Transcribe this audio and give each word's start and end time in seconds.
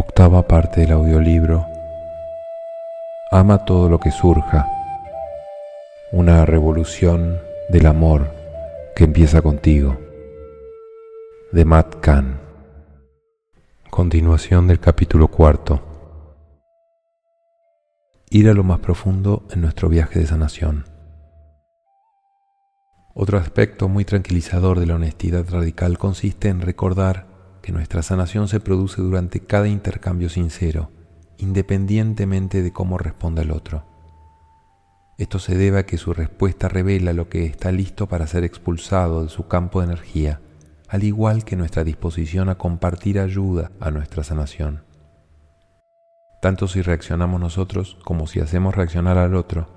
Octava 0.00 0.46
parte 0.46 0.82
del 0.82 0.92
audiolibro 0.92 1.66
Ama 3.32 3.64
todo 3.64 3.88
lo 3.88 3.98
que 3.98 4.12
surja. 4.12 4.64
Una 6.12 6.46
revolución 6.46 7.40
del 7.68 7.84
amor 7.86 8.30
que 8.94 9.02
empieza 9.02 9.42
contigo. 9.42 9.98
De 11.50 11.64
Matt 11.64 11.96
Kahn. 11.96 12.38
Continuación 13.90 14.68
del 14.68 14.78
capítulo 14.78 15.26
cuarto. 15.26 15.82
Ir 18.30 18.48
a 18.50 18.54
lo 18.54 18.62
más 18.62 18.78
profundo 18.78 19.48
en 19.50 19.62
nuestro 19.62 19.88
viaje 19.88 20.20
de 20.20 20.26
sanación. 20.28 20.84
Otro 23.14 23.36
aspecto 23.36 23.88
muy 23.88 24.04
tranquilizador 24.04 24.78
de 24.78 24.86
la 24.86 24.94
honestidad 24.94 25.44
radical 25.50 25.98
consiste 25.98 26.50
en 26.50 26.60
recordar 26.60 27.27
que 27.68 27.72
nuestra 27.74 28.02
sanación 28.02 28.48
se 28.48 28.60
produce 28.60 29.02
durante 29.02 29.40
cada 29.40 29.68
intercambio 29.68 30.30
sincero 30.30 30.90
independientemente 31.36 32.62
de 32.62 32.72
cómo 32.72 32.96
responda 32.96 33.42
el 33.42 33.50
otro. 33.50 33.84
Esto 35.18 35.38
se 35.38 35.54
debe 35.54 35.80
a 35.80 35.84
que 35.84 35.98
su 35.98 36.14
respuesta 36.14 36.70
revela 36.70 37.12
lo 37.12 37.28
que 37.28 37.44
está 37.44 37.70
listo 37.70 38.06
para 38.08 38.26
ser 38.26 38.42
expulsado 38.42 39.22
de 39.22 39.28
su 39.28 39.48
campo 39.48 39.80
de 39.80 39.88
energía, 39.88 40.40
al 40.88 41.04
igual 41.04 41.44
que 41.44 41.56
nuestra 41.56 41.84
disposición 41.84 42.48
a 42.48 42.56
compartir 42.56 43.20
ayuda 43.20 43.70
a 43.80 43.90
nuestra 43.90 44.24
sanación. 44.24 44.84
Tanto 46.40 46.68
si 46.68 46.80
reaccionamos 46.80 47.38
nosotros 47.38 47.98
como 48.02 48.26
si 48.26 48.40
hacemos 48.40 48.74
reaccionar 48.74 49.18
al 49.18 49.34
otro, 49.34 49.68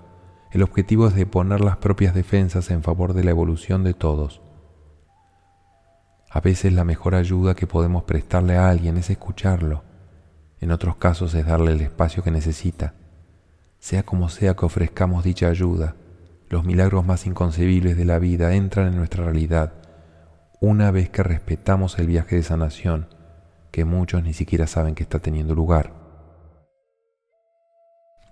el 0.54 0.64
objetivo 0.64 1.08
es 1.08 1.16
de 1.16 1.26
poner 1.26 1.60
las 1.60 1.76
propias 1.76 2.16
defensas 2.16 2.72
en 2.72 2.84
favor 2.84 3.14
de 3.14 3.26
la 3.26 3.32
evolución 3.32 3.84
de 3.84 3.94
todos. 3.94 4.42
A 6.34 6.40
veces 6.40 6.72
la 6.72 6.86
mejor 6.86 7.14
ayuda 7.14 7.56
que 7.56 7.68
podemos 7.68 8.04
prestarle 8.04 8.56
a 8.56 8.70
alguien 8.70 8.96
es 8.96 9.10
escucharlo, 9.10 9.84
en 10.62 10.72
otros 10.72 10.96
casos 10.96 11.34
es 11.34 11.46
darle 11.46 11.74
el 11.74 11.82
espacio 11.82 12.24
que 12.24 12.32
necesita. 12.32 12.94
Sea 13.80 14.04
como 14.04 14.30
sea 14.30 14.56
que 14.56 14.66
ofrezcamos 14.66 15.26
dicha 15.26 15.48
ayuda, 15.48 15.96
los 16.48 16.64
milagros 16.64 17.06
más 17.06 17.26
inconcebibles 17.26 17.98
de 17.98 18.06
la 18.06 18.18
vida 18.18 18.54
entran 18.56 18.88
en 18.88 18.96
nuestra 18.96 19.26
realidad 19.26 19.74
una 20.62 20.90
vez 20.92 21.10
que 21.10 21.22
respetamos 21.22 22.00
el 22.00 22.08
viaje 22.08 22.38
de 22.38 22.44
sanación 22.44 23.08
que 23.70 23.84
muchos 23.84 24.24
ni 24.24 24.34
siquiera 24.34 24.68
saben 24.68 24.96
que 24.96 25.04
está 25.04 25.20
teniendo 25.20 25.54
lugar. 25.54 25.92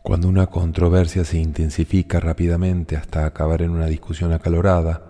Cuando 0.04 0.30
una 0.30 0.48
controversia 0.48 1.26
se 1.26 1.38
intensifica 1.38 2.22
rápidamente 2.22 2.96
hasta 2.96 3.26
acabar 3.26 3.62
en 3.62 3.72
una 3.72 3.88
discusión 3.88 4.32
acalorada, 4.32 5.09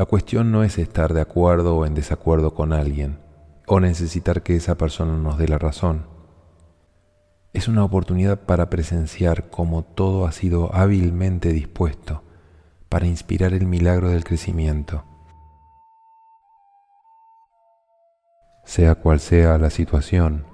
la 0.00 0.06
cuestión 0.06 0.50
no 0.50 0.64
es 0.64 0.78
estar 0.78 1.12
de 1.12 1.20
acuerdo 1.20 1.76
o 1.76 1.84
en 1.84 1.92
desacuerdo 1.92 2.54
con 2.54 2.72
alguien, 2.72 3.18
o 3.66 3.80
necesitar 3.80 4.42
que 4.42 4.56
esa 4.56 4.78
persona 4.78 5.18
nos 5.18 5.36
dé 5.36 5.46
la 5.46 5.58
razón 5.58 6.06
es 7.52 7.68
una 7.68 7.84
oportunidad 7.84 8.40
para 8.40 8.70
presenciar 8.70 9.50
cómo 9.50 9.82
todo 9.82 10.24
ha 10.26 10.32
sido 10.32 10.74
hábilmente 10.74 11.52
dispuesto 11.52 12.22
para 12.88 13.06
inspirar 13.06 13.52
el 13.52 13.66
milagro 13.66 14.08
del 14.08 14.24
crecimiento. 14.24 15.04
Sea 18.64 18.94
cual 18.94 19.20
sea 19.20 19.58
la 19.58 19.68
situación, 19.68 20.46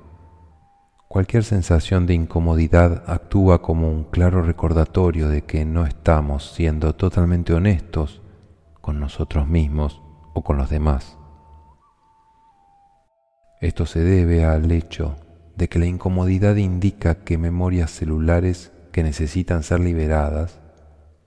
cualquier 1.06 1.44
sensación 1.44 2.06
de 2.06 2.14
incomodidad 2.14 3.04
actúa 3.06 3.62
como 3.62 3.92
un 3.92 4.02
claro 4.02 4.42
recordatorio 4.42 5.28
de 5.28 5.42
que 5.42 5.64
no 5.64 5.86
estamos 5.86 6.50
siendo 6.50 6.96
totalmente 6.96 7.52
honestos 7.52 8.22
con 8.86 9.00
nosotros 9.00 9.48
mismos 9.48 10.00
o 10.32 10.44
con 10.44 10.58
los 10.58 10.70
demás. 10.70 11.18
Esto 13.60 13.84
se 13.84 13.98
debe 13.98 14.44
al 14.44 14.70
hecho 14.70 15.16
de 15.56 15.68
que 15.68 15.80
la 15.80 15.86
incomodidad 15.86 16.54
indica 16.54 17.24
que 17.24 17.36
memorias 17.36 17.90
celulares 17.90 18.70
que 18.92 19.02
necesitan 19.02 19.64
ser 19.64 19.80
liberadas 19.80 20.60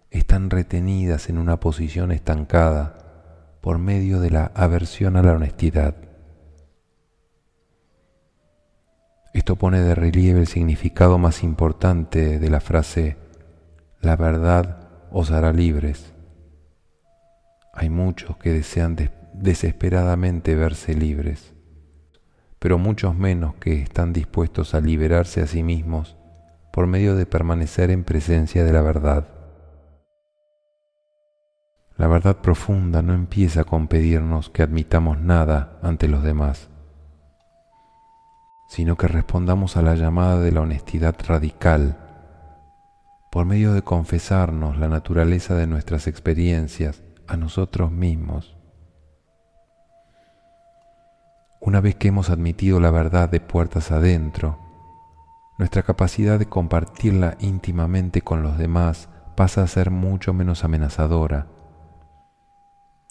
están 0.09 0.49
retenidas 0.49 1.27
en 1.27 1.37
una 1.37 1.59
posición 1.59 2.13
estancada 2.13 3.57
por 3.59 3.77
medio 3.77 4.21
de 4.21 4.29
la 4.29 4.53
aversión 4.55 5.17
a 5.17 5.21
la 5.21 5.33
honestidad. 5.33 5.95
Esto 9.33 9.57
pone 9.57 9.81
de 9.81 9.95
relieve 9.95 10.39
el 10.39 10.47
significado 10.47 11.17
más 11.17 11.43
importante 11.43 12.39
de 12.39 12.49
la 12.49 12.61
frase 12.61 13.17
la 13.99 14.15
verdad 14.15 14.87
os 15.11 15.29
hará 15.31 15.51
libres. 15.51 16.08
Hay 17.73 17.89
muchos 17.89 18.37
que 18.37 18.51
desean 18.51 18.97
desesperadamente 19.33 20.55
verse 20.55 20.93
libres 20.93 21.53
pero 22.59 22.77
muchos 22.77 23.15
menos 23.15 23.55
que 23.55 23.81
están 23.81 24.13
dispuestos 24.13 24.75
a 24.75 24.81
liberarse 24.81 25.41
a 25.41 25.47
sí 25.47 25.63
mismos 25.63 26.17
por 26.73 26.87
medio 26.87 27.15
de 27.15 27.25
permanecer 27.25 27.89
en 27.89 28.03
presencia 28.03 28.63
de 28.63 28.73
la 28.73 28.81
verdad. 28.81 29.27
La 31.97 32.07
verdad 32.07 32.37
profunda 32.37 33.01
no 33.01 33.13
empieza 33.13 33.63
con 33.63 33.87
pedirnos 33.87 34.49
que 34.49 34.61
admitamos 34.61 35.19
nada 35.19 35.79
ante 35.81 36.07
los 36.07 36.21
demás, 36.23 36.69
sino 38.69 38.97
que 38.97 39.07
respondamos 39.07 39.75
a 39.77 39.81
la 39.81 39.95
llamada 39.95 40.39
de 40.39 40.51
la 40.51 40.61
honestidad 40.61 41.15
radical 41.27 41.97
por 43.31 43.45
medio 43.45 43.73
de 43.73 43.83
confesarnos 43.83 44.77
la 44.77 44.89
naturaleza 44.89 45.55
de 45.55 45.67
nuestras 45.67 46.07
experiencias 46.07 47.01
a 47.29 47.37
nosotros 47.37 47.91
mismos 47.91 48.59
una 51.61 51.81
vez 51.81 51.95
que 51.95 52.07
hemos 52.07 52.29
admitido 52.29 52.79
la 52.79 52.89
verdad 52.89 53.29
de 53.29 53.41
puertas 53.41 53.91
adentro, 53.91 54.57
nuestra 55.57 55.83
capacidad 55.83 56.39
de 56.39 56.47
compartirla 56.47 57.35
íntimamente 57.39 58.21
con 58.21 58.43
los 58.43 58.57
demás 58.57 59.09
pasa 59.35 59.61
a 59.61 59.67
ser 59.67 59.91
mucho 59.91 60.33
menos 60.33 60.63
amenazadora. 60.63 61.47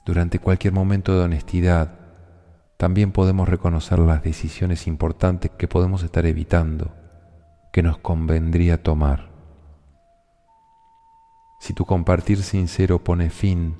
Durante 0.06 0.38
cualquier 0.38 0.72
momento 0.72 1.16
de 1.16 1.24
honestidad, 1.24 1.98
también 2.78 3.12
podemos 3.12 3.48
reconocer 3.48 3.98
las 3.98 4.22
decisiones 4.22 4.86
importantes 4.86 5.50
que 5.50 5.68
podemos 5.68 6.02
estar 6.02 6.24
evitando, 6.24 6.94
que 7.70 7.82
nos 7.82 7.98
convendría 7.98 8.82
tomar. 8.82 9.30
Si 11.60 11.74
tu 11.74 11.84
compartir 11.84 12.42
sincero 12.42 13.04
pone 13.04 13.28
fin 13.30 13.76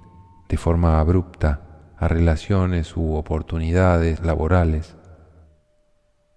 de 0.49 0.57
forma 0.57 0.99
abrupta 0.99 1.95
a 1.97 2.09
relaciones 2.09 2.97
u 2.97 3.15
oportunidades 3.15 4.21
laborales. 4.25 4.97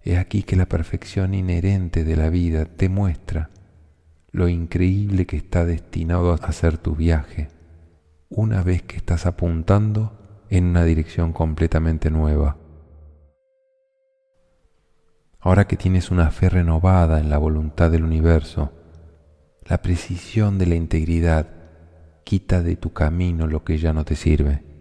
Es 0.02 0.18
aquí 0.18 0.42
que 0.42 0.56
la 0.56 0.66
perfección 0.66 1.34
inherente 1.34 2.04
de 2.04 2.16
la 2.16 2.28
vida 2.28 2.64
te 2.64 2.88
muestra 2.88 3.50
lo 4.32 4.48
increíble 4.48 5.26
que 5.26 5.36
está 5.36 5.64
destinado 5.64 6.32
a 6.32 6.52
ser 6.52 6.78
tu 6.78 6.96
viaje 6.96 7.48
una 8.28 8.62
vez 8.62 8.82
que 8.82 8.96
estás 8.96 9.26
apuntando 9.26 10.46
en 10.48 10.64
una 10.64 10.84
dirección 10.84 11.32
completamente 11.32 12.10
nueva. 12.10 12.56
Ahora 15.38 15.66
que 15.66 15.76
tienes 15.76 16.10
una 16.10 16.30
fe 16.30 16.48
renovada 16.48 17.20
en 17.20 17.28
la 17.28 17.36
voluntad 17.36 17.90
del 17.90 18.04
universo, 18.04 18.72
la 19.64 19.82
precisión 19.82 20.58
de 20.58 20.66
la 20.66 20.76
integridad 20.76 21.61
quita 22.24 22.62
de 22.62 22.76
tu 22.76 22.92
camino 22.92 23.46
lo 23.46 23.64
que 23.64 23.78
ya 23.78 23.92
no 23.92 24.04
te 24.04 24.16
sirve 24.16 24.72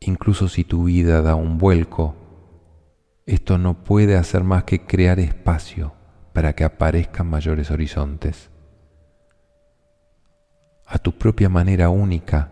incluso 0.00 0.48
si 0.48 0.64
tu 0.64 0.84
vida 0.84 1.22
da 1.22 1.34
un 1.34 1.58
vuelco, 1.58 2.14
esto 3.26 3.58
no 3.58 3.84
puede 3.84 4.16
hacer 4.16 4.44
más 4.44 4.64
que 4.64 4.86
crear 4.86 5.18
espacio 5.20 5.92
para 6.32 6.54
que 6.54 6.64
aparezcan 6.64 7.28
mayores 7.28 7.70
horizontes. 7.70 8.50
A 10.86 10.98
tu 10.98 11.12
propia 11.12 11.48
manera 11.48 11.90
única, 11.90 12.50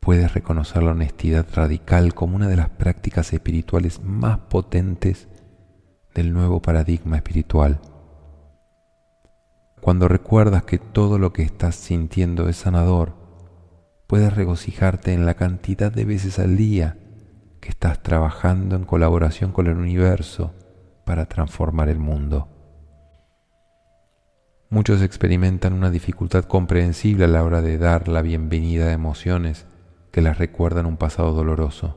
puedes 0.00 0.34
reconocer 0.34 0.82
la 0.82 0.90
honestidad 0.90 1.46
radical 1.54 2.14
como 2.14 2.36
una 2.36 2.48
de 2.48 2.56
las 2.56 2.68
prácticas 2.68 3.32
espirituales 3.32 4.02
más 4.02 4.38
potentes 4.38 5.28
del 6.14 6.32
nuevo 6.32 6.60
paradigma 6.60 7.16
espiritual. 7.16 7.80
Cuando 9.86 10.08
recuerdas 10.08 10.64
que 10.64 10.78
todo 10.78 11.16
lo 11.16 11.32
que 11.32 11.42
estás 11.42 11.76
sintiendo 11.76 12.48
es 12.48 12.56
sanador, 12.56 13.14
puedes 14.08 14.34
regocijarte 14.34 15.12
en 15.12 15.26
la 15.26 15.34
cantidad 15.34 15.92
de 15.92 16.04
veces 16.04 16.40
al 16.40 16.56
día 16.56 16.98
que 17.60 17.68
estás 17.68 18.02
trabajando 18.02 18.74
en 18.74 18.82
colaboración 18.82 19.52
con 19.52 19.68
el 19.68 19.76
universo 19.76 20.54
para 21.04 21.26
transformar 21.26 21.88
el 21.88 22.00
mundo. 22.00 22.48
Muchos 24.70 25.02
experimentan 25.02 25.72
una 25.72 25.92
dificultad 25.92 26.46
comprensible 26.46 27.26
a 27.26 27.28
la 27.28 27.44
hora 27.44 27.62
de 27.62 27.78
dar 27.78 28.08
la 28.08 28.22
bienvenida 28.22 28.86
a 28.86 28.92
emociones 28.92 29.66
que 30.10 30.20
les 30.20 30.36
recuerdan 30.36 30.86
un 30.86 30.96
pasado 30.96 31.32
doloroso. 31.32 31.96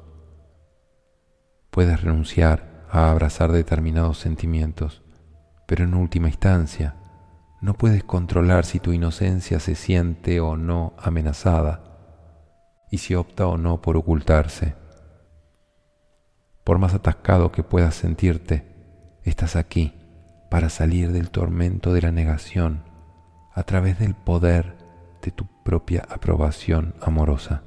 Puedes 1.72 2.04
renunciar 2.04 2.86
a 2.92 3.10
abrazar 3.10 3.52
determinados 3.52 4.20
sentimientos, 4.20 5.02
pero 5.66 5.86
en 5.86 5.96
última 5.96 6.28
instancia 6.28 6.99
no 7.62 7.74
puedes 7.74 8.04
controlar 8.04 8.66
si 8.66 8.80
tu 8.80 8.94
inocencia 8.94 9.60
se 9.60 9.76
siente 9.76 10.40
o 10.40 10.56
no 10.56 10.94
amenazada 10.98 11.84
y 12.90 13.00
si 13.00 13.16
opta 13.16 13.48
o 13.48 13.58
no 13.58 13.82
por 13.82 13.98
ocultarse. 13.98 14.76
Por 16.64 16.80
más 16.80 16.94
atascado 16.94 17.52
que 17.52 17.64
puedas 17.64 17.96
sentirte, 17.96 19.20
estás 19.24 19.56
aquí 19.56 19.94
para 20.50 20.70
salir 20.70 21.12
del 21.12 21.30
tormento 21.30 21.94
de 21.94 22.02
la 22.02 22.12
negación 22.12 22.84
a 23.54 23.64
través 23.64 24.00
del 24.00 24.16
poder 24.16 24.78
de 25.22 25.32
tu 25.32 25.48
propia 25.64 26.06
aprobación 26.10 26.96
amorosa. 27.02 27.64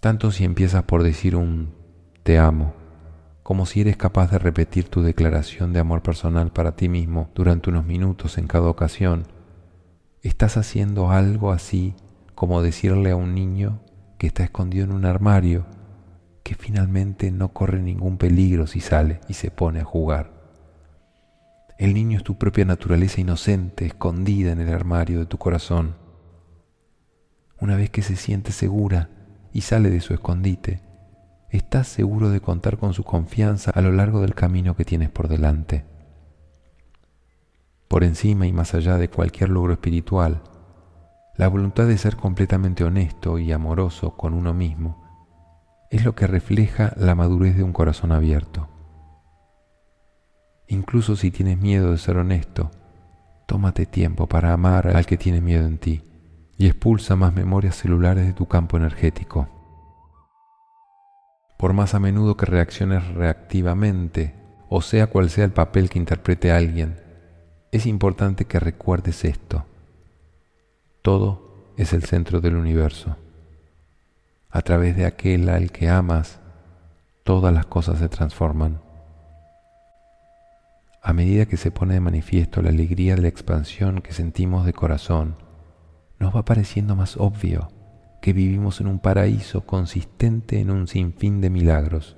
Tanto 0.00 0.30
si 0.30 0.44
empiezas 0.44 0.84
por 0.84 1.02
decir 1.02 1.36
un 1.36 1.74
te 2.22 2.38
amo, 2.38 2.79
como 3.50 3.66
si 3.66 3.80
eres 3.80 3.96
capaz 3.96 4.30
de 4.30 4.38
repetir 4.38 4.88
tu 4.88 5.02
declaración 5.02 5.72
de 5.72 5.80
amor 5.80 6.02
personal 6.02 6.52
para 6.52 6.76
ti 6.76 6.88
mismo 6.88 7.30
durante 7.34 7.68
unos 7.68 7.84
minutos 7.84 8.38
en 8.38 8.46
cada 8.46 8.68
ocasión, 8.68 9.26
estás 10.22 10.56
haciendo 10.56 11.10
algo 11.10 11.50
así 11.50 11.96
como 12.36 12.62
decirle 12.62 13.10
a 13.10 13.16
un 13.16 13.34
niño 13.34 13.80
que 14.18 14.28
está 14.28 14.44
escondido 14.44 14.84
en 14.84 14.92
un 14.92 15.04
armario 15.04 15.66
que 16.44 16.54
finalmente 16.54 17.32
no 17.32 17.52
corre 17.52 17.82
ningún 17.82 18.18
peligro 18.18 18.68
si 18.68 18.78
sale 18.78 19.18
y 19.26 19.34
se 19.34 19.50
pone 19.50 19.80
a 19.80 19.84
jugar. 19.84 20.30
El 21.76 21.92
niño 21.92 22.18
es 22.18 22.22
tu 22.22 22.38
propia 22.38 22.64
naturaleza 22.64 23.20
inocente, 23.20 23.84
escondida 23.84 24.52
en 24.52 24.60
el 24.60 24.72
armario 24.72 25.18
de 25.18 25.26
tu 25.26 25.38
corazón. 25.38 25.96
Una 27.60 27.74
vez 27.74 27.90
que 27.90 28.02
se 28.02 28.14
siente 28.14 28.52
segura 28.52 29.10
y 29.52 29.62
sale 29.62 29.90
de 29.90 30.00
su 30.00 30.14
escondite, 30.14 30.88
estás 31.50 31.88
seguro 31.88 32.30
de 32.30 32.40
contar 32.40 32.78
con 32.78 32.94
su 32.94 33.04
confianza 33.04 33.70
a 33.70 33.80
lo 33.80 33.92
largo 33.92 34.20
del 34.20 34.34
camino 34.34 34.76
que 34.76 34.84
tienes 34.84 35.10
por 35.10 35.28
delante. 35.28 35.84
Por 37.88 38.04
encima 38.04 38.46
y 38.46 38.52
más 38.52 38.74
allá 38.74 38.96
de 38.98 39.10
cualquier 39.10 39.50
logro 39.50 39.72
espiritual, 39.72 40.42
la 41.36 41.48
voluntad 41.48 41.86
de 41.86 41.98
ser 41.98 42.16
completamente 42.16 42.84
honesto 42.84 43.38
y 43.38 43.50
amoroso 43.50 44.16
con 44.16 44.34
uno 44.34 44.54
mismo 44.54 45.02
es 45.90 46.04
lo 46.04 46.14
que 46.14 46.26
refleja 46.26 46.92
la 46.96 47.14
madurez 47.14 47.56
de 47.56 47.64
un 47.64 47.72
corazón 47.72 48.12
abierto. 48.12 48.68
Incluso 50.68 51.16
si 51.16 51.32
tienes 51.32 51.58
miedo 51.58 51.90
de 51.90 51.98
ser 51.98 52.16
honesto, 52.16 52.70
tómate 53.46 53.86
tiempo 53.86 54.28
para 54.28 54.52
amar 54.52 54.96
al 54.96 55.04
que 55.04 55.16
tiene 55.16 55.40
miedo 55.40 55.66
en 55.66 55.78
ti 55.78 56.04
y 56.56 56.66
expulsa 56.68 57.16
más 57.16 57.34
memorias 57.34 57.74
celulares 57.74 58.24
de 58.24 58.34
tu 58.34 58.46
campo 58.46 58.76
energético. 58.76 59.59
Por 61.60 61.74
más 61.74 61.92
a 61.92 62.00
menudo 62.00 62.38
que 62.38 62.46
reacciones 62.46 63.06
reactivamente, 63.08 64.34
o 64.70 64.80
sea 64.80 65.08
cual 65.08 65.28
sea 65.28 65.44
el 65.44 65.50
papel 65.50 65.90
que 65.90 65.98
interprete 65.98 66.50
alguien, 66.50 66.98
es 67.70 67.84
importante 67.84 68.46
que 68.46 68.58
recuerdes 68.58 69.26
esto. 69.26 69.66
Todo 71.02 71.74
es 71.76 71.92
el 71.92 72.04
centro 72.04 72.40
del 72.40 72.56
universo. 72.56 73.18
A 74.48 74.62
través 74.62 74.96
de 74.96 75.04
aquel 75.04 75.50
al 75.50 75.70
que 75.70 75.90
amas, 75.90 76.40
todas 77.24 77.52
las 77.52 77.66
cosas 77.66 77.98
se 77.98 78.08
transforman. 78.08 78.80
A 81.02 81.12
medida 81.12 81.44
que 81.44 81.58
se 81.58 81.70
pone 81.70 81.92
de 81.92 82.00
manifiesto 82.00 82.62
la 82.62 82.70
alegría 82.70 83.16
de 83.16 83.20
la 83.20 83.28
expansión 83.28 84.00
que 84.00 84.14
sentimos 84.14 84.64
de 84.64 84.72
corazón, 84.72 85.36
nos 86.18 86.34
va 86.34 86.42
pareciendo 86.42 86.96
más 86.96 87.18
obvio 87.18 87.68
que 88.20 88.32
vivimos 88.32 88.80
en 88.80 88.86
un 88.86 88.98
paraíso 88.98 89.66
consistente 89.66 90.60
en 90.60 90.70
un 90.70 90.86
sinfín 90.86 91.40
de 91.40 91.50
milagros. 91.50 92.16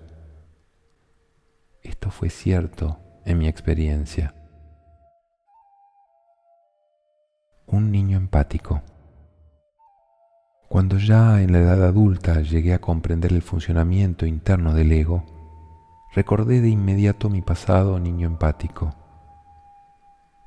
Esto 1.82 2.10
fue 2.10 2.28
cierto 2.28 2.98
en 3.24 3.38
mi 3.38 3.48
experiencia. 3.48 4.34
Un 7.66 7.90
niño 7.90 8.16
empático. 8.16 8.82
Cuando 10.68 10.98
ya 10.98 11.42
en 11.42 11.52
la 11.52 11.58
edad 11.58 11.84
adulta 11.84 12.40
llegué 12.40 12.74
a 12.74 12.80
comprender 12.80 13.32
el 13.32 13.42
funcionamiento 13.42 14.26
interno 14.26 14.74
del 14.74 14.90
ego, 14.90 15.24
recordé 16.14 16.60
de 16.60 16.68
inmediato 16.68 17.30
mi 17.30 17.42
pasado 17.42 17.98
niño 18.00 18.26
empático. 18.26 18.94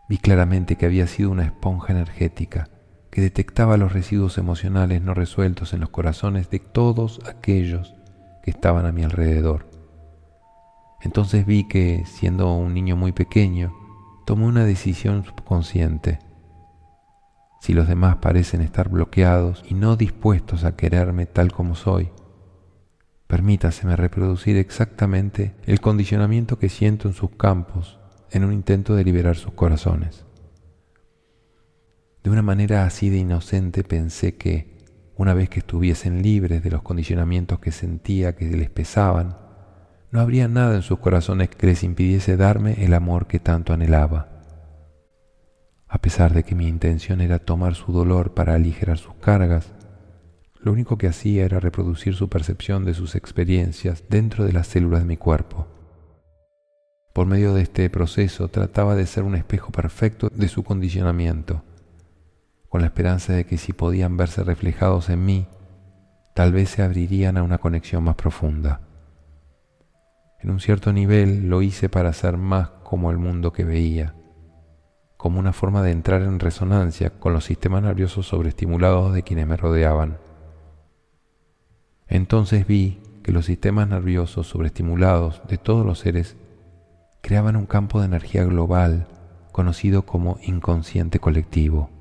Vi 0.10 0.18
claramente 0.18 0.76
que 0.76 0.86
había 0.86 1.08
sido 1.08 1.32
una 1.32 1.46
esponja 1.46 1.94
energética 1.94 2.70
que 3.16 3.22
detectaba 3.22 3.78
los 3.78 3.94
residuos 3.94 4.38
emocionales 4.38 5.02
no 5.02 5.14
resueltos 5.14 5.72
en 5.72 5.80
los 5.80 5.88
corazones 5.88 6.50
de 6.50 6.60
todos 6.60 7.22
aquellos 7.26 7.96
que 8.44 8.52
estaban 8.52 8.86
a 8.86 8.92
mi 8.92 9.06
alrededor. 9.06 9.70
Entonces 11.00 11.46
vi 11.46 11.66
que, 11.66 12.04
siendo 12.06 12.54
un 12.54 12.74
niño 12.74 12.98
muy 12.98 13.14
pequeño, 13.14 13.74
tomé 14.26 14.48
una 14.48 14.66
decisión 14.66 15.24
subconsciente. 15.24 16.20
Si 17.62 17.72
los 17.72 17.88
demás 17.88 18.18
parecen 18.18 18.60
estar 18.60 18.90
bloqueados 18.90 19.64
y 19.66 19.76
no 19.76 19.96
dispuestos 19.96 20.66
a 20.66 20.76
quererme 20.76 21.26
tal 21.26 21.54
como 21.54 21.76
soy, 21.76 22.12
Permítaseme 23.28 23.96
reproducir 23.96 24.58
exactamente 24.58 25.56
el 25.66 25.80
condicionamiento 25.80 26.60
que 26.60 26.68
siento 26.68 27.08
en 27.08 27.14
sus 27.14 27.32
campos 27.32 27.98
en 28.30 28.44
un 28.44 28.52
intento 28.52 28.94
de 28.94 29.06
liberar 29.06 29.38
sus 29.38 29.54
corazones. 29.54 30.26
De 32.26 32.32
una 32.32 32.42
manera 32.42 32.86
así 32.86 33.12
de 33.12 33.18
inocente 33.18 33.84
pensé 33.84 34.36
que, 34.36 34.80
una 35.16 35.36
vez 35.36 35.48
que 35.48 35.60
estuviesen 35.60 36.24
libres 36.24 36.64
de 36.64 36.72
los 36.72 36.82
condicionamientos 36.82 37.60
que 37.60 37.72
sentía 37.72 38.36
que 38.36 38.46
les 38.46 38.72
pesaban, 38.72 39.38
no 40.10 40.22
habría 40.22 40.48
nada 40.48 40.74
en 40.74 40.82
sus 40.82 40.98
corazones 40.98 41.50
que 41.50 41.68
les 41.68 41.84
impidiese 41.84 42.36
darme 42.36 42.84
el 42.84 42.96
amor 42.96 43.28
que 43.28 43.40
tanto 43.40 43.74
anhelaba. 43.74 44.28
A 45.88 46.00
pesar 46.00 46.34
de 46.34 46.42
que 46.42 46.56
mi 46.56 46.68
intención 46.68 47.22
era 47.22 47.38
tomar 47.38 47.76
su 47.76 47.92
dolor 47.92 48.34
para 48.34 48.56
aligerar 48.56 48.98
sus 48.98 49.14
cargas, 49.18 49.76
lo 50.60 50.72
único 50.72 50.98
que 50.98 51.08
hacía 51.08 51.46
era 51.46 51.60
reproducir 51.60 52.16
su 52.16 52.28
percepción 52.28 52.86
de 52.86 52.96
sus 52.96 53.14
experiencias 53.14 54.06
dentro 54.10 54.46
de 54.46 54.54
las 54.54 54.66
células 54.66 55.02
de 55.02 55.06
mi 55.06 55.18
cuerpo. 55.18 55.68
Por 57.14 57.28
medio 57.28 57.54
de 57.54 57.62
este 57.62 57.88
proceso 57.92 58.48
trataba 58.48 58.96
de 58.96 59.06
ser 59.06 59.22
un 59.22 59.36
espejo 59.36 59.72
perfecto 59.72 60.30
de 60.34 60.48
su 60.48 60.64
condicionamiento, 60.64 61.64
con 62.76 62.82
la 62.82 62.88
esperanza 62.88 63.32
de 63.32 63.46
que 63.46 63.58
si 63.58 63.72
podían 63.72 64.18
verse 64.18 64.44
reflejados 64.44 65.10
en 65.10 65.24
mí, 65.24 65.48
tal 66.34 66.52
vez 66.52 66.72
se 66.72 66.82
abrirían 66.82 67.38
a 67.38 67.44
una 67.44 67.58
conexión 67.58 68.04
más 68.04 68.16
profunda. 68.16 68.82
En 70.42 70.50
un 70.50 70.60
cierto 70.60 70.92
nivel 70.92 71.48
lo 71.48 71.62
hice 71.62 71.88
para 71.88 72.12
ser 72.12 72.36
más 72.36 72.68
como 72.84 73.12
el 73.12 73.18
mundo 73.18 73.54
que 73.54 73.64
veía, 73.64 74.14
como 75.16 75.40
una 75.40 75.54
forma 75.54 75.84
de 75.84 75.92
entrar 75.92 76.22
en 76.24 76.38
resonancia 76.38 77.12
con 77.12 77.32
los 77.32 77.46
sistemas 77.46 77.82
nerviosos 77.82 78.28
sobreestimulados 78.28 79.14
de 79.14 79.24
quienes 79.24 79.48
me 79.48 79.56
rodeaban. 79.56 80.18
Entonces 82.10 82.68
vi 82.68 83.02
que 83.24 83.32
los 83.32 83.46
sistemas 83.46 83.88
nerviosos 83.88 84.48
sobreestimulados 84.48 85.42
de 85.48 85.58
todos 85.58 85.86
los 85.86 86.00
seres 86.00 86.36
creaban 87.22 87.56
un 87.56 87.68
campo 87.68 88.02
de 88.02 88.08
energía 88.08 88.44
global 88.44 89.08
conocido 89.54 90.06
como 90.06 90.40
inconsciente 90.44 91.22
colectivo. 91.22 91.95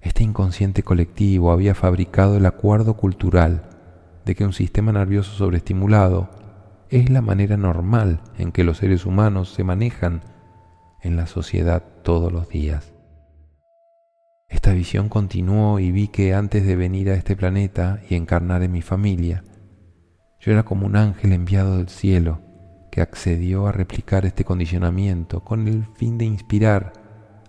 Este 0.00 0.24
inconsciente 0.24 0.82
colectivo 0.82 1.52
había 1.52 1.74
fabricado 1.74 2.36
el 2.36 2.46
acuerdo 2.46 2.96
cultural 2.96 3.62
de 4.24 4.34
que 4.34 4.44
un 4.44 4.52
sistema 4.52 4.92
nervioso 4.92 5.32
sobreestimulado 5.32 6.30
es 6.88 7.10
la 7.10 7.20
manera 7.20 7.56
normal 7.56 8.20
en 8.38 8.50
que 8.50 8.64
los 8.64 8.78
seres 8.78 9.06
humanos 9.06 9.52
se 9.52 9.62
manejan 9.62 10.22
en 11.02 11.16
la 11.16 11.26
sociedad 11.26 11.84
todos 12.02 12.32
los 12.32 12.48
días. 12.48 12.92
Esta 14.48 14.72
visión 14.72 15.08
continuó 15.08 15.78
y 15.78 15.92
vi 15.92 16.08
que 16.08 16.34
antes 16.34 16.66
de 16.66 16.76
venir 16.76 17.10
a 17.10 17.14
este 17.14 17.36
planeta 17.36 18.00
y 18.08 18.16
encarnar 18.16 18.62
en 18.62 18.72
mi 18.72 18.82
familia, 18.82 19.44
yo 20.40 20.52
era 20.52 20.64
como 20.64 20.86
un 20.86 20.96
ángel 20.96 21.32
enviado 21.32 21.76
del 21.76 21.88
cielo 21.88 22.40
que 22.90 23.00
accedió 23.00 23.66
a 23.66 23.72
replicar 23.72 24.26
este 24.26 24.44
condicionamiento 24.44 25.44
con 25.44 25.68
el 25.68 25.86
fin 25.94 26.18
de 26.18 26.24
inspirar 26.24 26.92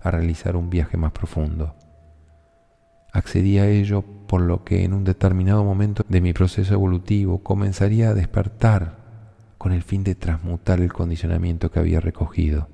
a 0.02 0.10
realizar 0.10 0.56
un 0.56 0.70
viaje 0.70 0.96
más 0.96 1.12
profundo. 1.12 1.74
Accedí 3.12 3.58
a 3.58 3.68
ello 3.68 4.02
por 4.02 4.40
lo 4.40 4.64
que 4.64 4.84
en 4.84 4.94
un 4.94 5.04
determinado 5.04 5.62
momento 5.62 6.04
de 6.08 6.20
mi 6.20 6.32
proceso 6.32 6.74
evolutivo 6.74 7.42
comenzaría 7.42 8.10
a 8.10 8.14
despertar 8.14 9.54
con 9.58 9.72
el 9.72 9.82
fin 9.82 10.02
de 10.02 10.14
transmutar 10.14 10.80
el 10.80 10.92
condicionamiento 10.92 11.70
que 11.70 11.78
había 11.78 12.00
recogido 12.00 12.68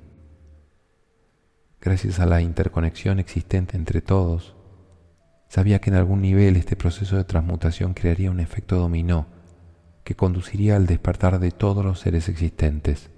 gracias 1.81 2.19
a 2.19 2.25
la 2.25 2.41
interconexión 2.41 3.19
existente 3.19 3.77
entre 3.77 4.01
todos, 4.01 4.55
sabía 5.47 5.79
que 5.79 5.89
en 5.89 5.95
algún 5.95 6.21
nivel 6.21 6.55
este 6.55 6.75
proceso 6.75 7.15
de 7.15 7.23
transmutación 7.23 7.93
crearía 7.93 8.31
un 8.31 8.39
efecto 8.39 8.75
dominó 8.75 9.27
que 10.03 10.15
conduciría 10.15 10.75
al 10.75 10.87
despertar 10.87 11.39
de 11.39 11.51
todos 11.51 11.85
los 11.85 11.99
seres 11.99 12.29
existentes. 12.29 13.11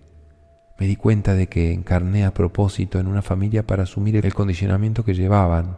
Me 0.77 0.87
di 0.87 0.95
cuenta 0.95 1.35
de 1.35 1.47
que 1.47 1.73
encarné 1.73 2.25
a 2.25 2.33
propósito 2.33 2.99
en 2.99 3.07
una 3.07 3.21
familia 3.21 3.65
para 3.65 3.83
asumir 3.83 4.23
el 4.23 4.33
condicionamiento 4.33 5.05
que 5.05 5.13
llevaban 5.13 5.77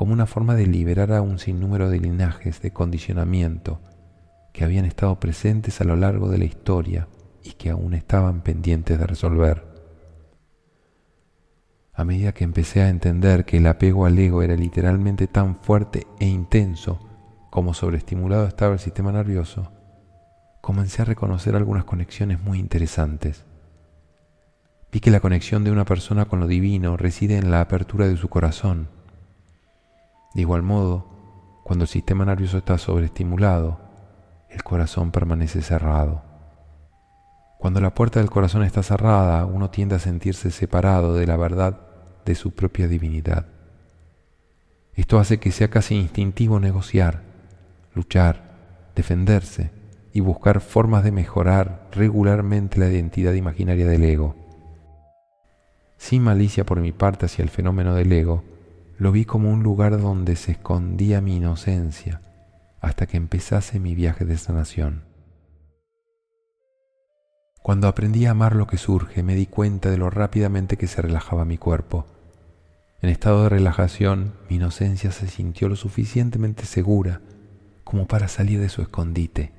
como 0.00 0.14
una 0.14 0.24
forma 0.24 0.54
de 0.54 0.66
liberar 0.66 1.12
a 1.12 1.20
un 1.20 1.38
sinnúmero 1.38 1.90
de 1.90 2.00
linajes 2.00 2.62
de 2.62 2.70
condicionamiento 2.70 3.82
que 4.54 4.64
habían 4.64 4.86
estado 4.86 5.20
presentes 5.20 5.82
a 5.82 5.84
lo 5.84 5.94
largo 5.94 6.30
de 6.30 6.38
la 6.38 6.46
historia 6.46 7.06
y 7.44 7.50
que 7.52 7.68
aún 7.68 7.92
estaban 7.92 8.40
pendientes 8.40 8.98
de 8.98 9.06
resolver. 9.06 9.62
A 11.92 12.04
medida 12.04 12.32
que 12.32 12.44
empecé 12.44 12.80
a 12.80 12.88
entender 12.88 13.44
que 13.44 13.58
el 13.58 13.66
apego 13.66 14.06
al 14.06 14.18
ego 14.18 14.42
era 14.42 14.56
literalmente 14.56 15.26
tan 15.26 15.56
fuerte 15.56 16.06
e 16.18 16.24
intenso 16.24 16.98
como 17.50 17.74
sobreestimulado 17.74 18.46
estaba 18.46 18.72
el 18.72 18.78
sistema 18.78 19.12
nervioso, 19.12 19.70
comencé 20.62 21.02
a 21.02 21.04
reconocer 21.04 21.56
algunas 21.56 21.84
conexiones 21.84 22.40
muy 22.40 22.58
interesantes. 22.58 23.44
Vi 24.90 25.00
que 25.00 25.10
la 25.10 25.20
conexión 25.20 25.62
de 25.62 25.72
una 25.72 25.84
persona 25.84 26.24
con 26.24 26.40
lo 26.40 26.46
divino 26.46 26.96
reside 26.96 27.36
en 27.36 27.50
la 27.50 27.60
apertura 27.60 28.08
de 28.08 28.16
su 28.16 28.30
corazón. 28.30 28.98
De 30.34 30.42
igual 30.42 30.62
modo, 30.62 31.06
cuando 31.64 31.84
el 31.84 31.88
sistema 31.88 32.24
nervioso 32.24 32.58
está 32.58 32.78
sobreestimulado, 32.78 33.78
el 34.48 34.62
corazón 34.62 35.10
permanece 35.10 35.62
cerrado. 35.62 36.22
Cuando 37.58 37.80
la 37.80 37.94
puerta 37.94 38.20
del 38.20 38.30
corazón 38.30 38.62
está 38.62 38.82
cerrada, 38.82 39.44
uno 39.44 39.70
tiende 39.70 39.94
a 39.94 39.98
sentirse 39.98 40.50
separado 40.50 41.14
de 41.14 41.26
la 41.26 41.36
verdad 41.36 41.80
de 42.24 42.34
su 42.34 42.52
propia 42.52 42.88
divinidad. 42.88 43.46
Esto 44.94 45.18
hace 45.18 45.38
que 45.38 45.52
sea 45.52 45.68
casi 45.68 45.94
instintivo 45.94 46.58
negociar, 46.58 47.22
luchar, 47.94 48.90
defenderse 48.94 49.70
y 50.12 50.20
buscar 50.20 50.60
formas 50.60 51.04
de 51.04 51.12
mejorar 51.12 51.88
regularmente 51.92 52.80
la 52.80 52.88
identidad 52.88 53.34
imaginaria 53.34 53.86
del 53.86 54.04
ego. 54.04 54.34
Sin 55.96 56.22
malicia 56.22 56.64
por 56.64 56.80
mi 56.80 56.92
parte 56.92 57.26
hacia 57.26 57.42
el 57.42 57.50
fenómeno 57.50 57.94
del 57.94 58.12
ego, 58.12 58.42
lo 59.00 59.12
vi 59.12 59.24
como 59.24 59.50
un 59.50 59.62
lugar 59.62 59.98
donde 59.98 60.36
se 60.36 60.52
escondía 60.52 61.22
mi 61.22 61.36
inocencia 61.36 62.20
hasta 62.82 63.06
que 63.06 63.16
empezase 63.16 63.80
mi 63.80 63.94
viaje 63.94 64.26
de 64.26 64.36
sanación. 64.36 65.04
Cuando 67.62 67.88
aprendí 67.88 68.26
a 68.26 68.32
amar 68.32 68.54
lo 68.54 68.66
que 68.66 68.76
surge, 68.76 69.22
me 69.22 69.34
di 69.34 69.46
cuenta 69.46 69.90
de 69.90 69.96
lo 69.96 70.10
rápidamente 70.10 70.76
que 70.76 70.86
se 70.86 71.00
relajaba 71.00 71.46
mi 71.46 71.56
cuerpo. 71.56 72.04
En 73.00 73.08
estado 73.08 73.44
de 73.44 73.48
relajación, 73.48 74.34
mi 74.50 74.56
inocencia 74.56 75.12
se 75.12 75.28
sintió 75.28 75.70
lo 75.70 75.76
suficientemente 75.76 76.66
segura 76.66 77.22
como 77.84 78.06
para 78.06 78.28
salir 78.28 78.60
de 78.60 78.68
su 78.68 78.82
escondite. 78.82 79.52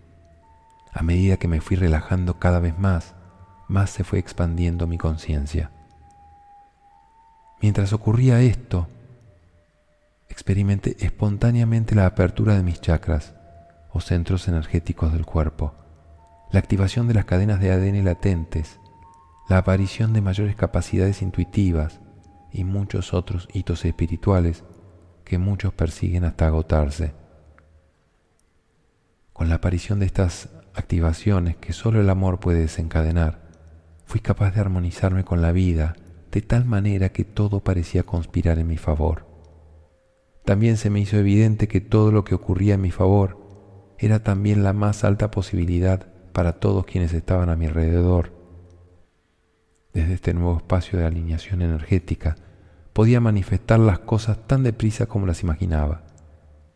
A 0.93 1.01
medida 1.01 1.37
que 1.37 1.47
me 1.47 1.61
fui 1.61 1.77
relajando 1.77 2.37
cada 2.37 2.59
vez 2.59 2.77
más, 2.77 3.15
más 3.67 3.89
se 3.89 4.03
fue 4.03 4.19
expandiendo 4.19 4.85
mi 4.85 4.99
conciencia. 4.99 5.71
Mientras 7.59 7.91
ocurría 7.91 8.39
esto, 8.41 8.87
experimenté 10.31 10.95
espontáneamente 11.05 11.95
la 11.95 12.05
apertura 12.05 12.55
de 12.55 12.63
mis 12.63 12.81
chakras 12.81 13.33
o 13.91 13.99
centros 13.99 14.47
energéticos 14.47 15.11
del 15.13 15.25
cuerpo, 15.25 15.75
la 16.51 16.59
activación 16.59 17.07
de 17.07 17.13
las 17.13 17.25
cadenas 17.25 17.59
de 17.59 17.71
ADN 17.71 18.03
latentes, 18.03 18.79
la 19.49 19.57
aparición 19.57 20.13
de 20.13 20.21
mayores 20.21 20.55
capacidades 20.55 21.21
intuitivas 21.21 21.99
y 22.51 22.63
muchos 22.63 23.13
otros 23.13 23.47
hitos 23.53 23.83
espirituales 23.85 24.63
que 25.25 25.37
muchos 25.37 25.73
persiguen 25.73 26.23
hasta 26.23 26.47
agotarse. 26.47 27.13
Con 29.33 29.49
la 29.49 29.55
aparición 29.55 29.99
de 29.99 30.05
estas 30.05 30.49
activaciones 30.73 31.57
que 31.57 31.73
solo 31.73 31.99
el 31.99 32.09
amor 32.09 32.39
puede 32.39 32.61
desencadenar, 32.61 33.41
fui 34.05 34.19
capaz 34.19 34.51
de 34.51 34.61
armonizarme 34.61 35.23
con 35.23 35.41
la 35.41 35.51
vida 35.51 35.95
de 36.31 36.41
tal 36.41 36.65
manera 36.65 37.09
que 37.09 37.25
todo 37.25 37.61
parecía 37.61 38.03
conspirar 38.03 38.59
en 38.59 38.67
mi 38.67 38.77
favor. 38.77 39.30
También 40.45 40.77
se 40.77 40.89
me 40.89 40.99
hizo 40.99 41.17
evidente 41.17 41.67
que 41.67 41.81
todo 41.81 42.11
lo 42.11 42.23
que 42.23 42.35
ocurría 42.35 42.75
en 42.75 42.81
mi 42.81 42.91
favor 42.91 43.37
era 43.99 44.23
también 44.23 44.63
la 44.63 44.73
más 44.73 45.03
alta 45.03 45.29
posibilidad 45.29 46.07
para 46.33 46.53
todos 46.53 46.85
quienes 46.85 47.13
estaban 47.13 47.49
a 47.49 47.55
mi 47.55 47.67
alrededor. 47.67 48.33
Desde 49.93 50.13
este 50.13 50.33
nuevo 50.33 50.57
espacio 50.57 50.97
de 50.97 51.05
alineación 51.05 51.61
energética 51.61 52.35
podía 52.93 53.19
manifestar 53.19 53.79
las 53.79 53.99
cosas 53.99 54.47
tan 54.47 54.63
deprisa 54.63 55.05
como 55.05 55.25
las 55.25 55.43
imaginaba 55.43 56.03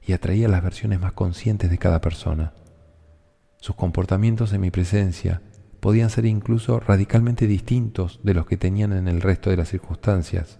y 0.06 0.14
atraía 0.14 0.48
las 0.48 0.64
versiones 0.64 1.00
más 1.00 1.14
conscientes 1.14 1.70
de 1.70 1.78
cada 1.78 2.02
persona. 2.02 2.54
Sus 3.60 3.76
comportamientos 3.76 4.54
en 4.54 4.62
mi 4.62 4.70
presencia 4.70 5.42
podían 5.80 6.10
ser 6.10 6.26
incluso 6.26 6.80
radicalmente 6.80 7.48
distintos 7.48 8.20
de 8.24 8.34
los 8.34 8.46
que 8.46 8.58
tenían 8.58 8.94
en 8.94 9.08
el 9.08 9.22
resto 9.22 9.50
de 9.50 9.58
las 9.58 9.70
circunstancias. 9.70 10.60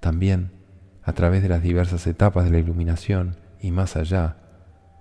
También, 0.00 0.59
a 1.02 1.12
través 1.12 1.42
de 1.42 1.48
las 1.48 1.62
diversas 1.62 2.06
etapas 2.06 2.44
de 2.44 2.50
la 2.50 2.58
iluminación 2.58 3.36
y 3.60 3.70
más 3.70 3.96
allá, 3.96 4.36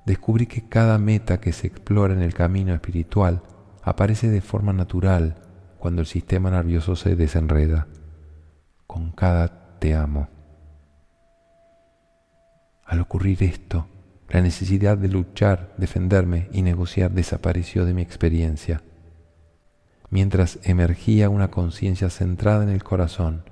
descubrí 0.06 0.48
que 0.48 0.68
cada 0.68 0.98
meta 0.98 1.39
que 1.39 1.53
se 1.53 1.68
explora 1.68 2.13
en 2.13 2.22
el 2.22 2.34
camino 2.34 2.74
espiritual 2.74 3.41
aparece 3.84 4.29
de 4.29 4.41
forma 4.41 4.74
natural 4.74 5.36
cuando 5.77 6.01
el 6.01 6.08
sistema 6.08 6.51
nervioso 6.51 6.96
se 6.96 7.15
desenreda. 7.15 7.88
Con 8.88 9.12
cada 9.12 9.77
te 9.79 9.96
amo. 9.96 10.27
Al 12.86 13.00
ocurrir 13.00 13.44
esto, 13.44 13.88
la 14.29 14.41
necesidad 14.41 14.98
de 14.98 15.08
luchar, 15.08 15.74
defenderme 15.77 16.50
y 16.51 16.62
negociar 16.62 17.12
desapareció 17.12 17.86
de 17.86 17.94
mi 17.94 18.01
experiencia. 18.01 18.82
Mientras 20.10 20.60
emergía 20.63 21.29
una 21.29 21.50
conciencia 21.51 22.10
centrada 22.10 22.63
en 22.63 22.70
el 22.70 22.84
corazón, 22.84 23.44